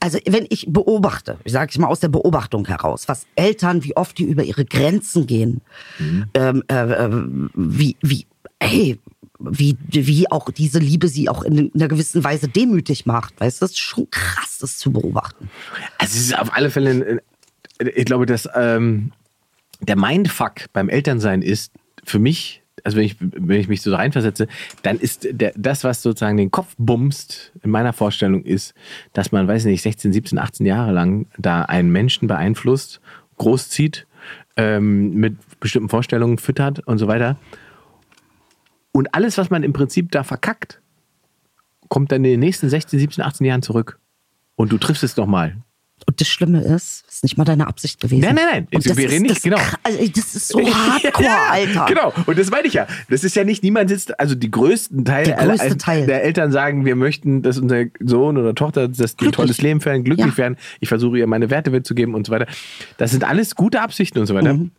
[0.01, 3.97] also wenn ich beobachte, ich sage es mal aus der Beobachtung heraus, was Eltern, wie
[3.97, 5.61] oft die über ihre Grenzen gehen,
[6.35, 7.11] ähm, äh, äh,
[7.55, 8.27] wie, wie,
[8.61, 8.99] hey,
[9.39, 13.65] wie, wie auch diese Liebe sie auch in einer gewissen Weise demütig macht, weißt du,
[13.65, 15.51] das ist schon krass, das zu beobachten.
[15.99, 17.23] Also es ist auf alle Fälle,
[17.79, 19.13] ich glaube, dass ähm,
[19.83, 21.73] der Mindfuck beim Elternsein ist
[22.05, 24.47] für mich, also wenn ich, wenn ich mich so reinversetze,
[24.83, 28.75] dann ist der, das, was sozusagen den Kopf bumst, in meiner Vorstellung ist,
[29.13, 33.01] dass man, weiß nicht, 16, 17, 18 Jahre lang da einen Menschen beeinflusst,
[33.39, 34.07] großzieht,
[34.57, 37.37] ähm, mit bestimmten Vorstellungen füttert und so weiter.
[38.93, 40.81] Und alles, was man im Prinzip da verkackt,
[41.89, 43.99] kommt dann in den nächsten 16, 17, 18 Jahren zurück.
[44.55, 45.57] Und du triffst es nochmal.
[46.23, 48.21] Das Schlimme ist, es ist nicht mal deine Absicht gewesen.
[48.21, 48.67] Nein, nein, nein.
[48.71, 49.59] Wir ist, reden nicht, genau.
[49.83, 51.87] also das ist so hardcore, Ja, Alter.
[51.89, 52.87] Genau, und das meine ich ja.
[53.11, 56.07] Das ist ja nicht, niemand sitzt, also die größten Teile Der größte aller- Teil.
[56.07, 59.81] der Eltern sagen, wir möchten, dass unser Sohn oder Tochter dass die ein tolles Leben
[59.81, 60.37] führen, glücklich Ja.
[60.39, 60.57] werden.
[60.79, 62.47] Ich versuche ihr meine Werte mitzugeben und so weiter.
[62.99, 64.55] Das sind alles gute Absichten und so weiter.
[64.55, 64.71] Mhm.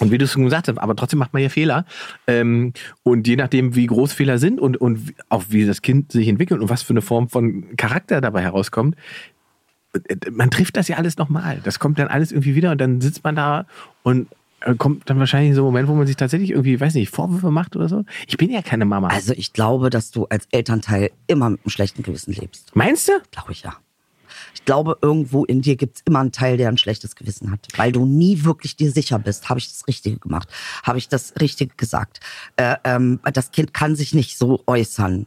[0.00, 1.84] Und wie du es schon gesagt hast, aber trotzdem macht man ja Fehler.
[2.26, 2.72] Ähm,
[3.04, 6.60] und je nachdem, wie groß Fehler sind und, und auch wie das Kind sich entwickelt
[6.60, 8.96] und was für eine Form von Charakter dabei herauskommt,
[10.30, 11.60] man trifft das ja alles nochmal.
[11.64, 13.66] Das kommt dann alles irgendwie wieder und dann sitzt man da
[14.02, 14.28] und
[14.60, 17.50] äh, kommt dann wahrscheinlich so ein Moment, wo man sich tatsächlich irgendwie, weiß nicht, Vorwürfe
[17.50, 18.04] macht oder so.
[18.26, 19.08] Ich bin ja keine Mama.
[19.08, 22.74] Also ich glaube, dass du als Elternteil immer mit einem schlechten Gewissen lebst.
[22.74, 23.12] Meinst du?
[23.30, 23.76] Glaube ich ja.
[24.54, 27.66] Ich glaube, irgendwo in dir gibt es immer einen Teil, der ein schlechtes Gewissen hat.
[27.76, 29.48] Weil du nie wirklich dir sicher bist.
[29.48, 30.48] Habe ich das Richtige gemacht?
[30.82, 32.20] Habe ich das Richtige gesagt?
[32.56, 35.26] Äh, ähm, das Kind kann sich nicht so äußern.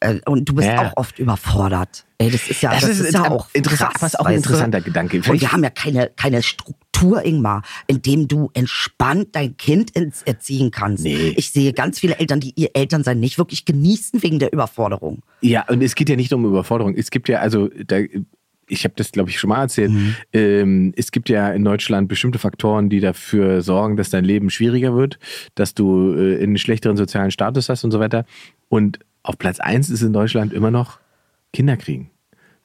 [0.00, 0.88] Äh, und du bist Ja.
[0.88, 2.04] auch oft überfordert.
[2.18, 4.44] Ey, das ist ja, Das das, ist ist, ja auch interessant, krass, auch ein weißt
[4.46, 4.50] du?
[4.50, 5.16] interessanter Gedanke.
[5.28, 9.92] Und wir haben ja keine, keine Struktur, Ingmar, in dem du entspannt dein Kind
[10.26, 11.04] erziehen kannst.
[11.04, 11.34] Nee.
[11.36, 15.22] Ich sehe ganz viele Eltern, die ihr Elternsein nicht wirklich genießen wegen der Überforderung.
[15.40, 16.94] Ja, und es geht ja nicht um Überforderung.
[16.96, 17.98] Es gibt ja, also, da,
[18.70, 19.90] ich habe das, glaube ich, schon mal erzählt.
[20.32, 24.94] Ähm, es gibt ja in Deutschland bestimmte Faktoren, die dafür sorgen, dass dein Leben schwieriger
[24.94, 25.18] wird,
[25.54, 28.24] dass du äh, einen schlechteren sozialen Status hast und so weiter.
[28.68, 28.98] Und
[29.28, 30.98] auf Platz eins ist in Deutschland immer noch
[31.52, 32.10] Kinder kriegen.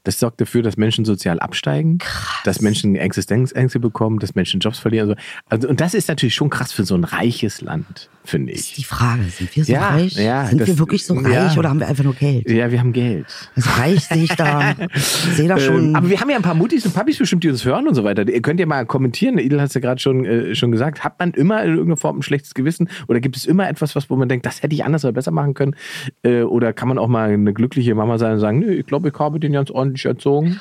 [0.05, 1.99] Das sorgt dafür, dass Menschen sozial absteigen,
[2.43, 5.11] dass Menschen Existenzängste bekommen, dass Menschen Jobs verlieren.
[5.11, 5.21] Und, so.
[5.49, 8.75] also, und das ist natürlich schon krass für so ein reiches Land, finde ist ich.
[8.75, 9.23] die Frage.
[9.23, 10.15] Sind wir so Ja, reich?
[10.17, 11.45] ja, Sind das- wir wirklich so ja.
[11.45, 12.49] reich oder haben wir einfach nur Geld?
[12.49, 13.27] Ja, wir haben Geld.
[13.55, 14.75] Also reich sehe ich da,
[15.35, 15.89] sehe da schon.
[15.89, 17.95] Ähm, aber wir haben ja ein paar Mutis und Papis bestimmt, die uns hören und
[17.95, 18.27] so weiter.
[18.27, 19.37] Ihr könnt ja mal kommentieren.
[19.37, 21.03] Idel hat es ja gerade schon, äh, schon gesagt.
[21.05, 22.89] Hat man immer in irgendeiner Form ein schlechtes Gewissen?
[23.07, 25.31] Oder gibt es immer etwas, was, wo man denkt, das hätte ich anders oder besser
[25.31, 25.75] machen können?
[26.23, 29.07] Äh, oder kann man auch mal eine glückliche Mama sein und sagen, nö, ich glaube,
[29.09, 30.59] ich habe den ganz ordentlich erzogen?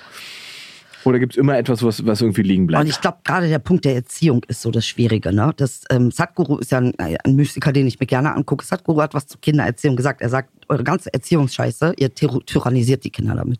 [1.04, 2.84] Oder gibt es immer etwas, was, was irgendwie liegen bleibt?
[2.84, 5.32] Und ich glaube, gerade der Punkt der Erziehung ist so das Schwierige.
[5.32, 5.52] Ne?
[5.56, 8.64] Das, ähm, Sadhguru ist ja ein, ein Mystiker, den ich mir gerne angucke.
[8.64, 10.20] Sadhguru hat was zur Kindererziehung gesagt.
[10.20, 13.58] Er sagt, eure ganze Erziehungsscheiße, ihr tyr- tyrannisiert die Kinder damit.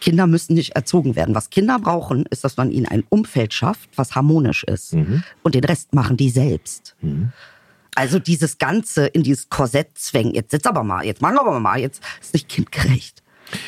[0.00, 1.34] Kinder müssen nicht erzogen werden.
[1.34, 4.94] Was Kinder brauchen, ist, dass man ihnen ein Umfeld schafft, was harmonisch ist.
[5.42, 6.94] Und den Rest machen die selbst.
[7.96, 10.32] Also dieses Ganze in dieses Korsett zwängen.
[10.32, 13.24] Jetzt sitz aber mal, jetzt machen wir aber mal, jetzt ist nicht kindgerecht.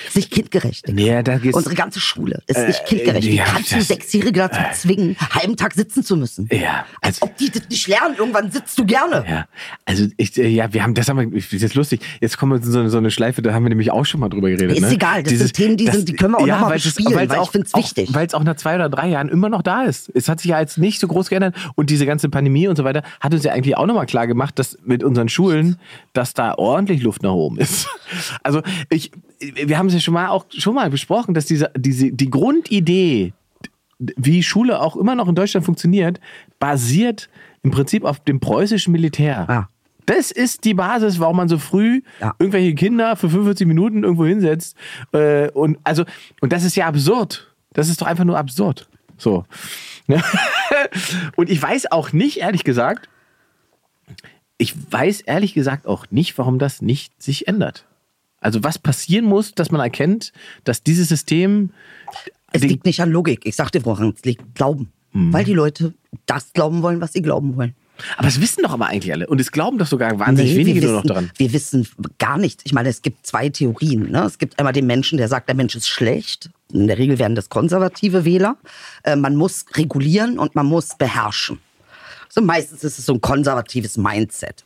[0.09, 0.89] Ist nicht kindgerecht.
[0.89, 3.27] Ja, da geht's- Unsere ganze Schule ist nicht kindgerecht.
[3.27, 6.49] Wie ja, kannst du das- Sechsjährige dazu zwingen, einen halben Tag sitzen zu müssen?
[6.53, 8.15] Ja, Als also- ob die das nicht lernen.
[8.19, 9.25] Irgendwann sitzt du gerne.
[9.29, 9.47] Ja,
[9.85, 12.01] also ich, äh, ja, wir haben, das haben wir, das ist lustig.
[12.21, 14.21] Jetzt kommen wir in so eine, so eine Schleife, da haben wir nämlich auch schon
[14.21, 14.77] mal drüber geredet.
[14.77, 14.93] Ist ne?
[14.93, 17.15] egal, das sind Themen, die sind- die können wir auch noch mal weil es- bespielen,
[17.15, 18.11] weil es weil ich auch- find's auch- wichtig.
[18.13, 20.11] Weil es auch nach zwei oder drei Jahren immer noch da ist.
[20.15, 22.85] Es hat sich ja jetzt nicht so groß geändert und diese ganze Pandemie und so
[22.85, 25.77] weiter hat uns ja eigentlich auch nochmal klar gemacht, dass mit unseren Schulen,
[26.13, 27.87] dass da ordentlich Luft nach oben ist.
[28.43, 32.13] Also ich, wir haben es ja schon mal auch schon mal besprochen, dass diese, diese,
[32.13, 33.33] die Grundidee,
[33.99, 36.21] wie Schule auch immer noch in Deutschland funktioniert,
[36.59, 37.29] basiert
[37.63, 39.47] im Prinzip auf dem preußischen Militär.
[39.49, 39.69] Ja.
[40.07, 42.35] Das ist die Basis, warum man so früh Ja.
[42.39, 44.77] irgendwelche Kinder für 45 Minuten irgendwo hinsetzt.
[45.13, 46.05] Äh, und, also,
[46.41, 47.55] und das ist ja absurd.
[47.73, 48.89] Das ist doch einfach nur absurd.
[49.17, 49.45] So.
[51.37, 53.09] Und ich weiß auch nicht, ehrlich gesagt,
[54.59, 57.87] ich weiß ehrlich gesagt auch nicht, warum das nicht sich ändert.
[58.41, 60.33] Also was passieren muss, dass man erkennt,
[60.65, 61.71] dass dieses System
[62.53, 63.45] Es liegt nicht an Logik.
[63.45, 64.93] Ich sagte woran, es liegt Glauben.
[65.13, 65.33] Mhm.
[65.33, 65.95] Weil die Leute
[66.27, 67.75] das glauben wollen, was sie glauben wollen.
[68.17, 69.27] aber es wissen doch aber eigentlich alle.
[69.27, 71.31] Und es glauben doch sogar wahnsinnig Nee, wenige wir nur noch wissen, daran.
[71.37, 71.89] Wir wissen
[72.19, 72.63] gar nicht.
[72.65, 74.11] Ich meine, es gibt zwei Theorien.
[74.11, 74.25] Ne?
[74.25, 76.51] Es gibt einmal den Menschen, der sagt, der Mensch ist schlecht.
[76.73, 78.57] In der Regel werden das konservative Wähler.
[79.03, 81.59] Äh, man muss regulieren und man muss beherrschen.
[82.29, 84.65] So meistens ist es so ein konservatives Mindset.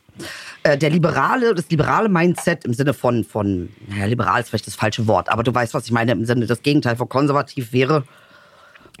[0.63, 4.75] Äh, der liberale, das liberale Mindset im Sinne von, von, naja, liberal ist vielleicht das
[4.75, 8.03] falsche Wort, aber du weißt, was ich meine, im Sinne, das Gegenteil von konservativ wäre,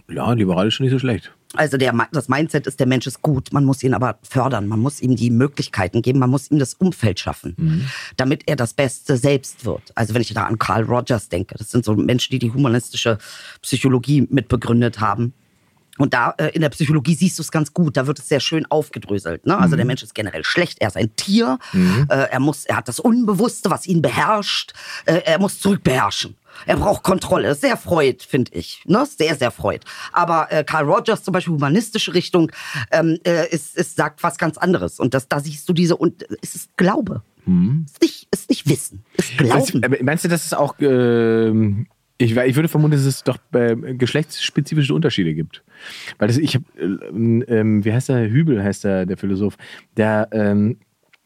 [0.07, 1.31] Ja, liberal ist schon nicht so schlecht.
[1.55, 4.79] also der, das Mindset ist, der Mensch ist gut, man muss ihn aber fördern, man
[4.79, 7.87] muss ihm die Möglichkeiten geben, man muss ihm das Umfeld schaffen,
[8.17, 9.81] damit er das Beste selbst wird.
[9.95, 13.17] Also wenn ich da an Carl Rogers denke, das sind so Menschen, die die humanistische
[13.61, 15.33] Psychologie mitbegründet haben.
[15.97, 18.39] Und da äh, in der Psychologie siehst du es ganz gut, da wird es sehr
[18.39, 19.45] schön aufgedröselt.
[19.45, 19.57] Ne?
[19.57, 21.57] Also der Mensch ist generell schlecht, er ist ein Tier,
[22.09, 24.73] äh, er, muss, er hat das Unbewusste, was ihn beherrscht,
[25.05, 26.35] äh, er muss zurückbeherrschen.
[26.65, 27.49] Er braucht Kontrolle.
[27.49, 28.81] Das ist Sehr Freud, finde ich.
[28.85, 29.05] Ne?
[29.05, 29.81] Sehr, sehr Freud.
[30.13, 32.51] Aber äh, Carl Rogers, zum Beispiel humanistische Richtung,
[32.91, 34.99] ähm, äh, ist, ist, sagt was ganz anderes.
[34.99, 37.23] Und das, da siehst du diese, und es ist Glaube.
[37.85, 39.85] Es ist nicht, ist nicht Wissen, es ist Meinst, Glauben.
[39.85, 41.85] aber meinst du, dass es auch, ähm,
[42.17, 45.63] ich, ich würde vermuten, dass es doch äh, geschlechtsspezifische Unterschiede gibt.
[46.17, 49.57] Weil das, ich habe, ähm, wie heißt der, Hübel heißt der, der Philosoph,
[49.97, 50.77] der ähm,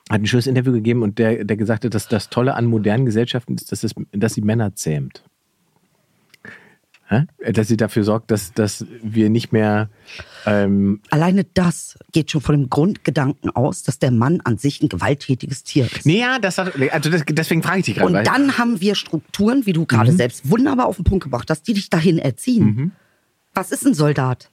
[0.09, 3.05] hat ein schönes Interview gegeben und der, der gesagt hat, dass das Tolle an modernen
[3.05, 5.23] Gesellschaften ist, dass, es, dass sie Männer zähmt.
[7.51, 9.89] Dass sie dafür sorgt, dass, dass wir nicht mehr
[10.45, 14.89] ähm, Alleine das geht schon von dem Grundgedanken aus, dass der Mann an sich ein
[14.89, 16.05] gewalttätiges Tier ist.
[16.05, 18.15] Nee, ja, das hat, also das, deswegen frage ich dich gerade.
[18.15, 21.67] Und dann haben wir Strukturen, wie du gerade selbst wunderbar auf den Punkt gebracht hast,
[21.67, 22.91] die dich dahin erziehen.
[23.53, 24.49] Was ist ein Soldat?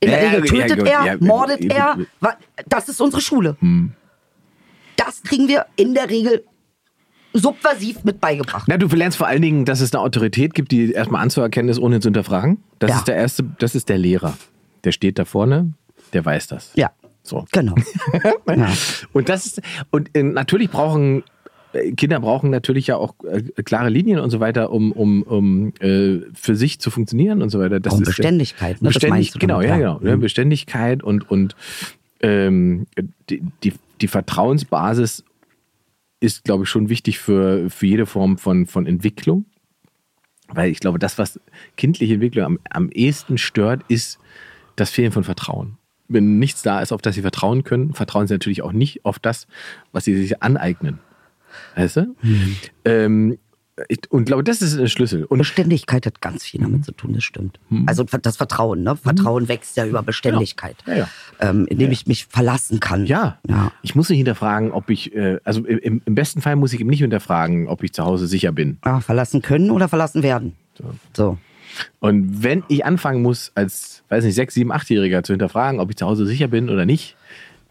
[0.00, 2.36] In der Ja, ja, Regel ja, tötet gut, er, ja, mordet ja, er.
[2.68, 3.56] Das ist unsere Schule.
[4.96, 6.44] Das kriegen wir in der Regel
[7.34, 8.64] subversiv mit beigebracht.
[8.68, 11.78] Na, du lernst vor allen Dingen, dass es eine Autorität gibt, die erstmal anzuerkennen ist,
[11.80, 12.58] ohne zu hinterfragen.
[12.78, 12.96] Das Ja.
[12.98, 14.36] ist der erste, das ist der Lehrer.
[14.84, 15.72] Der steht da vorne,
[16.12, 16.70] der weiß das.
[16.74, 16.90] Ja,
[17.22, 17.44] So.
[17.52, 17.74] genau.
[18.48, 18.72] ja.
[19.12, 21.24] Und das ist, und äh, natürlich brauchen
[21.72, 25.72] äh, Kinder brauchen natürlich ja auch äh, klare Linien und so weiter, um, um, um
[25.80, 27.80] äh, für sich zu funktionieren und so weiter.
[27.80, 28.88] Das ist, Beständigkeit, ne?
[28.90, 29.94] Das Beständig, du genau, damit, ja, ja.
[29.94, 29.98] genau.
[30.10, 30.16] Ne?
[30.16, 30.20] Mhm.
[30.20, 31.56] Beständigkeit und, und
[32.20, 32.86] ähm,
[33.28, 35.24] die, die, die Vertrauensbasis
[36.24, 39.44] ist, glaube ich, schon wichtig für, für jede Form von, von Entwicklung.
[40.48, 41.40] Weil ich glaube, das, was
[41.76, 44.18] kindliche Entwicklung am, am ehesten stört, ist
[44.76, 45.78] das Fehlen von Vertrauen.
[46.08, 49.18] Wenn nichts da ist, auf das sie vertrauen können, vertrauen sie natürlich auch nicht auf
[49.18, 49.46] das,
[49.92, 50.98] was sie sich aneignen.
[51.76, 52.16] Weißt du?
[52.84, 53.38] Ähm,
[53.88, 55.24] ich, und glaube, das ist ein Schlüssel.
[55.24, 57.58] Und Beständigkeit hat ganz viel damit zu tun, das stimmt.
[57.86, 58.94] Also das Vertrauen, ne?
[58.94, 60.76] Vertrauen wächst ja über Beständigkeit.
[60.86, 61.08] Ja, ja.
[61.40, 63.06] Ähm, indem ich mich verlassen kann.
[63.06, 63.72] ja, ja.
[63.82, 66.90] ich muss nicht hinterfragen, ob ich, äh, also im, im besten Fall muss ich eben
[66.90, 68.78] nicht hinterfragen, ob ich zu Hause sicher bin.
[68.82, 70.54] Ah, verlassen können oder verlassen werden.
[71.12, 71.38] So.
[71.98, 75.96] Und wenn ich anfangen muss, als, weiß nicht, sechs, sieben, achtjähriger zu hinterfragen, ob ich
[75.96, 77.16] zu Hause sicher bin oder nicht,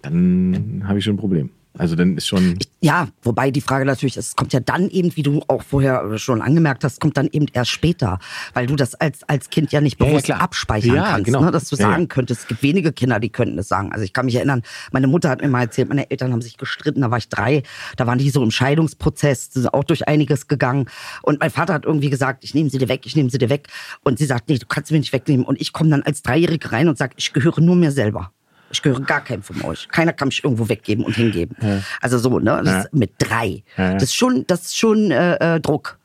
[0.01, 1.49] dann habe ich schon ein Problem.
[1.77, 2.59] Also dann ist schon.
[2.81, 6.17] Ja, wobei die Frage natürlich ist, es kommt ja dann eben, wie du auch vorher
[6.19, 8.19] schon angemerkt hast, kommt dann eben erst später,
[8.53, 10.41] weil du das als, als Kind ja nicht Ja, ja, bewusst klar.
[10.41, 11.41] abspeichern Ja, kannst, genau.
[11.41, 11.49] ne?
[11.51, 11.91] dass du Ja, ja.
[11.91, 13.91] sagen könntest, es gibt wenige Kinder, die könnten das sagen.
[13.91, 14.61] Also ich kann mich erinnern,
[14.91, 17.63] meine Mutter hat mir mal erzählt, meine Eltern haben sich gestritten, da war ich drei,
[17.97, 20.85] da waren die so im Scheidungsprozess, die sind auch durch einiges gegangen
[21.23, 23.49] und mein Vater hat irgendwie gesagt, ich nehme sie dir weg, ich nehme sie dir
[23.49, 23.67] weg
[24.03, 26.21] und sie sagt, nee, du kannst sie mir nicht wegnehmen und ich komme dann als
[26.21, 28.31] Dreijährige rein und sage, ich gehöre nur mir selber.
[28.73, 29.87] Ich gehöre gar keinem von euch.
[29.87, 31.55] Keiner kann mich irgendwo weggeben und hingeben.
[32.01, 32.61] Also so, ne?
[32.65, 32.89] Das Ja.
[32.91, 33.63] mit drei.
[33.77, 33.93] Ja, ja.
[33.93, 35.99] Das ist schon, das ist schon äh, äh, Druck.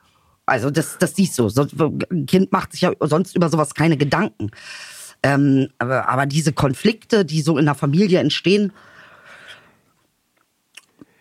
[0.44, 1.48] Also das, das siehst du.
[1.48, 4.50] Sonst, ein Kind macht sich ja sonst über sowas keine Gedanken.
[5.22, 8.72] Ähm, aber, aber diese Konflikte, die so in der Familie entstehen,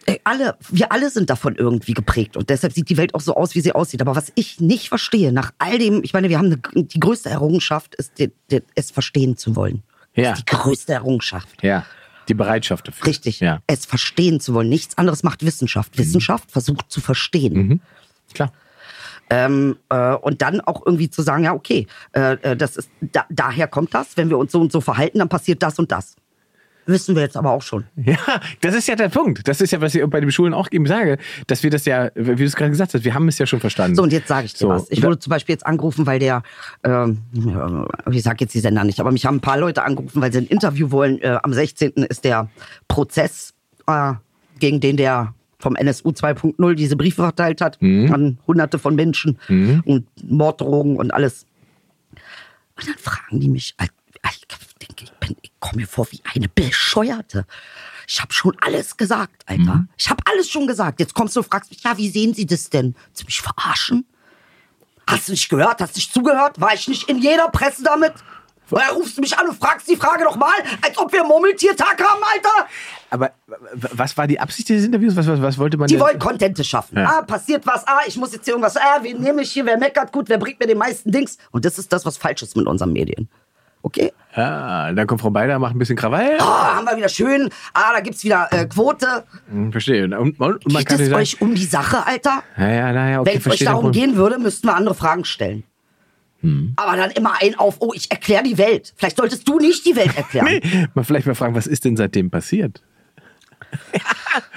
[0.06, 3.36] äh, alle, wir alle sind davon irgendwie geprägt und deshalb sieht die Welt auch so
[3.36, 4.02] aus, wie sie aussieht.
[4.02, 7.30] Aber was ich nicht verstehe, nach all dem, ich meine, wir haben eine, die größte
[7.30, 9.84] Errungenschaft, ist, die, die, es verstehen zu wollen.
[10.18, 10.32] Ja.
[10.32, 11.64] Das ist die größte Errungenschaft.
[11.64, 11.86] Ja.
[12.28, 13.08] Die Bereitschaft dafür.
[13.08, 13.40] Richtig.
[13.40, 13.60] Ja.
[13.68, 14.68] Es verstehen zu wollen.
[14.68, 15.98] Nichts anderes macht Wissenschaft.
[15.98, 17.54] Wissenschaft versucht zu verstehen.
[17.54, 17.82] Mhm.
[18.34, 18.52] Klar.
[19.30, 23.26] Ähm, äh, und dann auch irgendwie zu sagen, ja, okay, äh, äh, das ist, da,
[23.30, 26.16] daher kommt das, wenn wir uns so und so verhalten, dann passiert das und das.
[26.88, 27.84] Wissen wir jetzt aber auch schon.
[27.96, 28.18] Ja,
[28.62, 29.48] das ist ja der Punkt.
[29.48, 31.18] Das ist ja, was ich bei den Schulen auch eben sage,
[31.48, 33.60] dass wir das ja, wie du es gerade gesagt hast, wir haben es ja schon
[33.60, 33.96] verstanden.
[33.96, 34.90] So, und jetzt sage ich dir So, was.
[34.90, 36.44] Ich wurde zum Beispiel jetzt angerufen, weil der,
[36.84, 37.08] äh,
[38.12, 40.40] ich sage jetzt die Sender nicht, aber mich haben ein paar Leute angerufen, weil sie
[40.40, 41.22] ein Interview wollen.
[41.22, 41.92] Äh, am 16.
[42.10, 42.50] ist der
[42.88, 43.54] Prozess,
[43.88, 44.14] äh,
[44.60, 48.14] gegen den der vom NSU 2.0 diese Briefe verteilt hat Mhm.
[48.14, 49.40] an hunderte von Menschen
[49.86, 51.46] und Morddrohungen und alles.
[52.76, 53.76] Und dann fragen die mich,
[54.88, 57.46] denke, ich, bin- ich komme mir vor wie eine Bescheuerte.
[58.08, 59.86] Ich habe schon alles gesagt, Alter.
[59.98, 61.00] Ich habe alles schon gesagt.
[61.00, 62.96] Jetzt kommst du und fragst mich, ja, wie sehen Sie das denn?
[63.08, 64.06] Willst du mich verarschen?
[65.10, 65.82] Hast du nicht gehört?
[65.82, 66.60] Hast du nicht zugehört?
[66.60, 68.14] War ich nicht in jeder Presse damit?
[68.70, 72.22] Oder rufst du mich an und fragst die Frage nochmal, als ob wir Murmeltiertag haben,
[72.34, 72.68] Alter?
[73.10, 73.32] Aber
[73.96, 75.16] was war die Absicht dieses Interviews?
[75.16, 76.98] Was, was, was wollte man Die wollen Contente schaffen.
[76.98, 77.20] Ja.
[77.20, 77.88] Ah, passiert was.
[77.88, 78.76] Ah, ich muss jetzt hier irgendwas.
[78.76, 79.66] Ah, wen nehme ich hier?
[79.66, 80.28] Wer meckert gut?
[80.28, 81.38] Wer bringt mir den meisten Dings?
[81.52, 83.30] Und das ist das, was falsch ist mit unseren Medien.
[83.88, 84.12] Okay?
[84.36, 86.38] Ja, dann kommt Frau Beider, macht ein bisschen Krawall.
[86.40, 87.50] Ah, haben wir wieder schön.
[87.74, 89.24] Ah, da gibt's wieder äh, Quote.
[89.50, 90.04] Hm, Verstehe.
[90.06, 92.44] Und, und, und man Geht kann es euch um die Sache, Alter?
[92.58, 95.64] ja, ja, naja, okay, Wenn es euch darum gehen würde, müssten wir andere Fragen stellen.
[96.42, 96.74] Hm.
[96.76, 98.94] Aber dann immer ein auf, oh, ich erkläre die Welt.
[98.98, 100.46] Vielleicht solltest du nicht die Welt erklären.
[100.46, 102.84] Nee, mal vielleicht mal fragen, was ist denn seitdem passiert?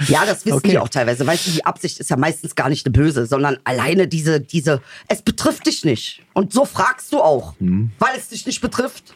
[0.09, 0.71] Ja, das wissen Okay.
[0.71, 1.27] die auch teilweise.
[1.27, 4.83] Weißt du, die Absicht ist ja meistens gar nicht eine böse, sondern alleine diese, diese,
[5.09, 6.23] es betrifft dich nicht.
[6.35, 7.91] Und so fragst du auch, Hm.
[7.99, 9.15] weil es dich nicht betrifft.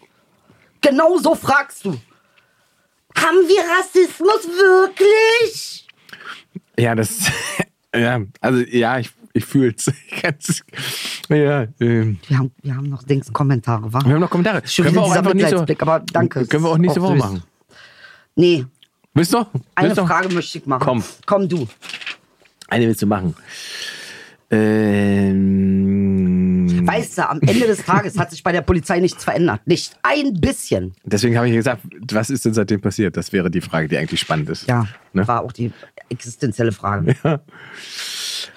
[0.85, 1.91] Genau so fragst du.
[3.16, 5.87] Haben wir Rassismus wirklich?
[6.78, 7.30] Ja, das,
[7.95, 9.91] ja, also ja, ich, ich fühle es.
[11.30, 14.01] Ja, ähm, Wir haben, wir haben noch Dings Kommentare, wa?
[14.05, 14.62] wir haben noch Kommentare.
[14.66, 16.47] Schon Können wir auch einfach nächste Mitleidsblick, aber danke.
[16.47, 17.43] Können wir auch nächste Woche machen.
[18.37, 18.66] Nee,
[19.14, 19.47] Willst du?
[19.76, 20.01] eine Willst?
[20.03, 20.82] Frage möchte ich machen.
[20.82, 21.05] Komm.
[21.24, 21.66] Komm du.
[22.68, 23.35] Eine willst du machen.
[24.51, 26.03] Ähm,
[27.01, 29.61] Du, am Ende des Tages hat sich bei der Polizei nichts verändert.
[29.66, 30.95] Nicht ein bisschen.
[31.05, 31.82] deswegen habe ich gesagt,
[32.12, 33.16] was ist denn seitdem passiert?
[33.16, 34.68] Das wäre die Frage, die eigentlich spannend ist.
[34.68, 35.26] Ja, Ne?
[35.28, 35.70] war auch die
[36.09, 37.14] existenzielle Frage.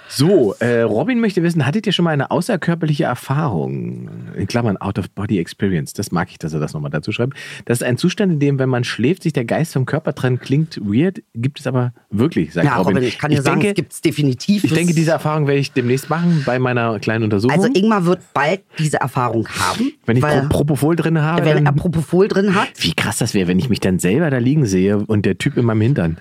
[0.09, 4.09] So, äh, Robin möchte wissen, hattet ihr schon mal eine außerkörperliche Erfahrung?
[4.35, 5.93] In Klammern Out-of-Body-Experience.
[5.93, 7.33] Das mag ich, dass er das nochmal dazu schreibt.
[7.65, 10.41] Das ist ein Zustand, in dem, wenn man schläft, sich der Geist vom Körper trennt.
[10.41, 12.95] Klingt weird, gibt es aber wirklich, sagt Ja, Robin.
[12.95, 14.63] Robin, ich kann dir sagen, denke, es gibt es definitiv.
[14.63, 17.57] Ich denke, diese Erfahrung werde ich demnächst machen bei meiner kleinen Untersuchung.
[17.57, 19.93] Also Ingmar wird bald diese Erfahrung haben.
[20.05, 22.69] wenn ich weil, Pro Propofol drin habe, wenn er Propofol drin hat.
[22.79, 25.57] wie krass das wäre, wenn ich mich dann selber da liegen sehe und der Typ
[25.57, 26.17] in meinem Hintern.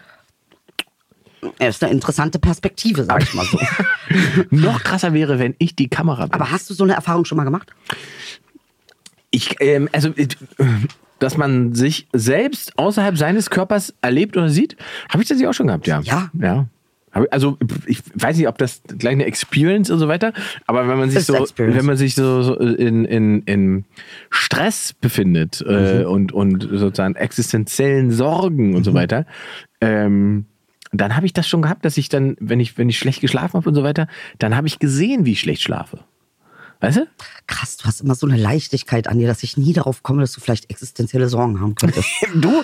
[1.59, 3.59] Er ist eine interessante Perspektive, sag ich mal so.
[4.51, 6.35] Noch krasser wäre, wenn ich die Kamera bin.
[6.35, 7.71] Aber hast du so eine Erfahrung schon mal gemacht?
[9.31, 10.29] Ich, ähm, also, äh,
[11.19, 14.77] dass man sich selbst außerhalb seines Körpers erlebt oder sieht,
[15.09, 16.01] habe ich das ja auch schon gehabt, ja.
[16.01, 16.31] Ja.
[16.39, 16.67] Ja.
[17.15, 20.35] Ich- Also ich weiß nicht, ob das gleich eine Experience und so weiter,
[20.67, 21.79] aber wenn man sich Ist so, Experience.
[21.79, 23.85] wenn man sich so, so in, in, in
[24.29, 26.11] Stress befindet äh, Mhm.
[26.11, 28.95] und, und sozusagen existenziellen Sorgen und so Mhm.
[28.97, 29.27] weiter,
[29.81, 30.45] ähm,
[31.01, 33.55] dann habe ich das schon gehabt, dass ich dann, wenn ich, wenn ich schlecht geschlafen
[33.55, 34.07] habe und so weiter,
[34.39, 36.01] dann habe ich gesehen, wie ich schlecht schlafe.
[36.81, 37.09] Weißt du?
[37.47, 40.33] Krass, du hast immer so eine Leichtigkeit an dir, dass ich nie darauf komme, dass
[40.33, 42.09] du vielleicht existenzielle Sorgen haben könntest.
[42.35, 42.63] Du,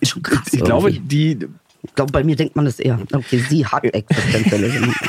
[0.00, 1.38] ich, krass ich glaube, die,
[1.82, 3.00] Ich glaube, bei mir denkt man das eher.
[3.12, 4.94] Okay, sie hat existenzielle Sorgen.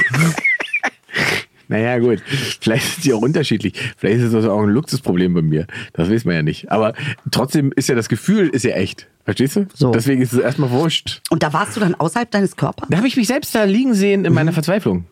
[1.67, 2.21] Naja, gut.
[2.61, 3.73] Vielleicht sind die auch unterschiedlich.
[3.97, 5.67] Vielleicht ist das auch ein Luxusproblem bei mir.
[5.93, 6.71] Das weiß man ja nicht.
[6.71, 6.93] Aber
[7.31, 9.07] trotzdem ist ja das Gefühl ist ja echt.
[9.25, 9.67] Verstehst du?
[9.73, 9.91] So.
[9.91, 11.21] Deswegen ist es erstmal wurscht.
[11.29, 12.87] Und da warst du dann außerhalb deines Körpers?
[12.89, 15.05] Da habe ich mich selbst da liegen sehen in meiner Verzweiflung.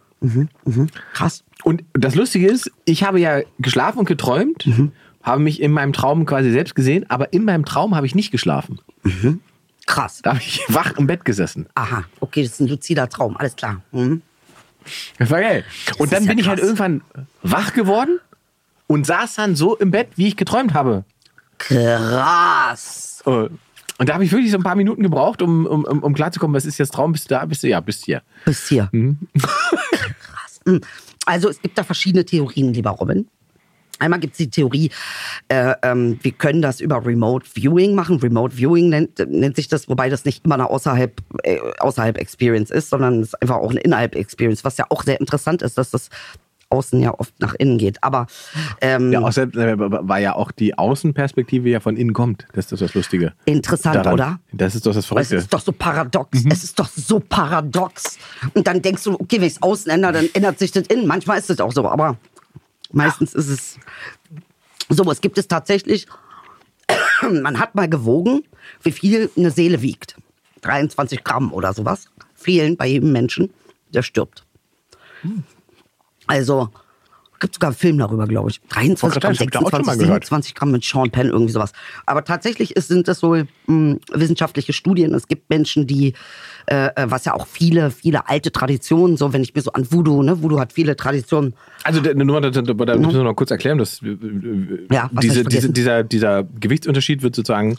[1.14, 1.44] Krass.
[1.64, 4.68] Und das Lustige ist, ich habe ja geschlafen und geträumt,
[5.24, 8.32] habe mich in meinem Traum quasi selbst gesehen, aber in meinem Traum habe ich nicht
[8.32, 8.80] geschlafen.
[9.86, 10.22] Krass.
[10.24, 11.68] Da habe ich wach im Bett gesessen.
[11.76, 13.82] Aha, okay, das ist ein luzider Traum, alles klar.
[15.20, 15.64] Das war geil.
[15.98, 16.68] Und dann ja bin ich halt krass.
[16.68, 17.02] irgendwann
[17.44, 18.20] wach geworden
[18.88, 21.04] und saß dann so im Bett, wie ich geträumt habe.
[21.58, 23.24] Krass.
[23.26, 26.54] Äh, Und da habe ich wirklich so ein paar Minuten gebraucht, um, um, um, klarzukommen,
[26.56, 27.12] was ist jetzt Traum?
[27.14, 27.46] Bist du da?
[27.46, 27.68] Bist du?
[27.68, 28.22] Ja, bist hier.
[28.44, 28.90] Bis hier.
[28.92, 29.18] Mhm.
[29.42, 30.60] Krass.
[30.66, 30.82] Mhm.
[31.26, 33.28] Also es gibt da verschiedene Theorien, lieber Robin.
[34.00, 34.92] Einmal gibt es die Theorie,
[35.48, 38.18] äh, ähm, wir können das über Remote Viewing machen.
[38.18, 42.72] Remote Viewing nennt, nennt sich das, wobei das nicht immer eine außerhalb, äh, außerhalb Experience
[42.72, 45.78] ist, sondern es ist einfach auch eine innerhalb Experience, was ja auch sehr interessant ist,
[45.78, 46.10] dass das
[46.70, 48.04] außen ja oft nach innen geht.
[48.04, 48.28] Aber
[48.82, 52.46] ähm, Ja, außerdem äh, war ja auch die Außenperspektive ja von innen kommt.
[52.54, 53.34] Das ist das, das Lustige.
[53.46, 54.14] interessant, daran.
[54.14, 54.40] oder?
[54.52, 55.36] Das ist doch das Es Verrückte.
[55.36, 56.44] ist doch so paradox.
[56.44, 56.52] Mhm.
[56.52, 58.18] Es ist doch so paradox.
[58.54, 61.08] Und dann denkst du, okay, wenn ich es außen ändere, dann ändert sich das innen.
[61.08, 62.18] Manchmal ist es auch so, aber
[62.96, 63.80] meistens ist es
[64.90, 65.10] so.
[65.12, 66.08] Es gibt es tatsächlich,
[67.22, 68.44] man hat mal gewogen,
[68.82, 70.16] wie viel eine Seele wiegt.
[70.62, 72.10] 23 Gramm oder sowas.
[72.34, 73.54] Fehlen bei jedem Menschen,
[73.94, 74.44] der stirbt.
[76.28, 76.70] Also,
[77.40, 78.62] gibt sogar einen Film darüber, glaube ich.
[78.70, 80.24] 23 gerade Gramm, sagen, ich hab da auch schon mal 26, gehört.
[80.26, 81.72] 27 Gramm mit Sean Penn, irgendwie sowas.
[82.06, 83.36] Aber tatsächlich ist, sind das so
[83.68, 85.14] mh, wissenschaftliche Studien.
[85.14, 86.14] Es gibt Menschen, die,
[86.68, 89.92] äh, äh, was ja auch viele, viele alte Traditionen, so wenn ich mir so an
[89.92, 91.54] Voodoo, ne, Voodoo hat viele Traditionen.
[91.84, 94.18] Also nur, da, da, da müssen wir noch kurz erklären, dass äh,
[94.92, 97.78] Ja, was hab diese, diese, dieser, dieser Gewichtsunterschied wird sozusagen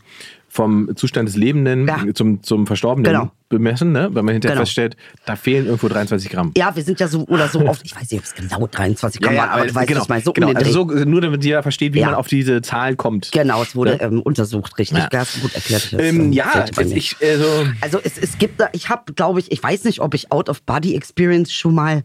[0.57, 2.03] vom Zustand des Lebenden Ja.
[2.15, 3.31] zum, zum Verstorbenen Genau.
[3.51, 4.09] bemessen, ne?
[4.13, 4.65] wenn man hinterher Genau.
[4.65, 4.97] feststellt,
[5.27, 6.53] da fehlen irgendwo 23 Gramm.
[6.57, 9.21] Ja, wir sind ja so oder so oft, ich weiß nicht, ob es genau 23
[9.21, 10.49] Gramm waren, aber du weißt, genau, ich meine, so genau.
[10.49, 12.07] um also so, nur damit jeder versteht, wie Ja.
[12.07, 13.31] man auf diese Zahl kommt.
[13.33, 14.01] Genau, es wurde Ne?
[14.01, 14.97] ähm, untersucht, richtig.
[14.99, 15.09] Ja.
[15.13, 15.25] Ja.
[15.35, 15.93] Du gut erklärt.
[15.93, 16.97] Das, Ähm, ähm, ja, mir.
[16.97, 20.15] ich, also, Also es, es gibt da, ich habe, glaube ich, ich weiß nicht, ob
[20.15, 22.03] ich Out-of-Body-Experience schon mal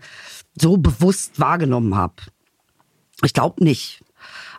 [0.59, 2.15] so bewusst wahrgenommen habe.
[3.23, 4.01] Ich glaube nicht.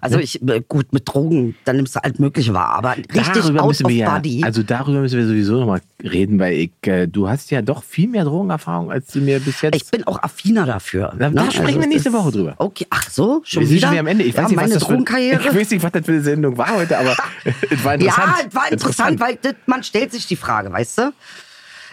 [0.03, 3.67] Also ich, äh, gut, mit Drogen, dann nimmst du alt Mögliche wahr, aber richtig darüber
[3.67, 4.43] müssen wir ja, Out-of-Body.
[4.45, 8.09] also darüber müssen wir sowieso nochmal reden, weil ich, äh, du hast ja doch viel
[8.09, 9.77] mehr Drogenerfahrung, als du mir bis jetzt.
[9.77, 11.15] ich bin auch affiner dafür.
[11.17, 12.55] Da- da sprechen wir es nächste Woche drüber.
[12.59, 13.87] Okay, ach so, schon wir sind wieder?
[13.87, 14.25] schon wieder am Ende.
[14.25, 15.41] Ich ja, weiß nicht, was das für, Drogenkarriere.
[15.49, 17.17] Ich weiß nicht, was das für eine Sendung war heute, aber
[17.71, 18.29] es war interessant.
[18.29, 21.13] Ja, es war interessant, weil das, man stellt sich die Frage, weißt du?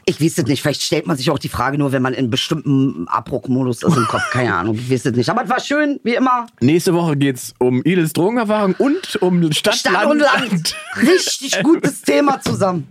[0.06, 2.30] Ich weiß es nicht, vielleicht stellt man sich auch die Frage nur, wenn man in
[2.30, 5.30] bestimmten Abbruchmodus ist im Kopf, keine Ahnung, ich weiß es nicht.
[5.30, 6.48] Aber es war schön, wie immer.
[6.62, 10.76] Nächste Woche geht's um Idels Drogenerfahrung und um Stadt, Stadt Land, und Land.
[11.02, 12.88] Richtig gutes Thema zusammen.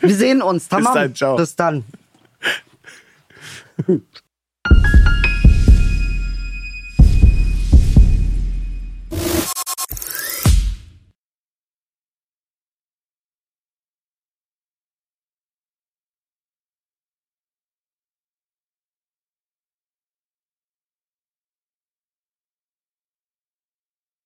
[0.00, 0.68] Wir sehen uns.
[0.68, 0.94] Tamam.
[0.94, 1.36] dann, ciao.
[1.36, 1.84] Bis dann.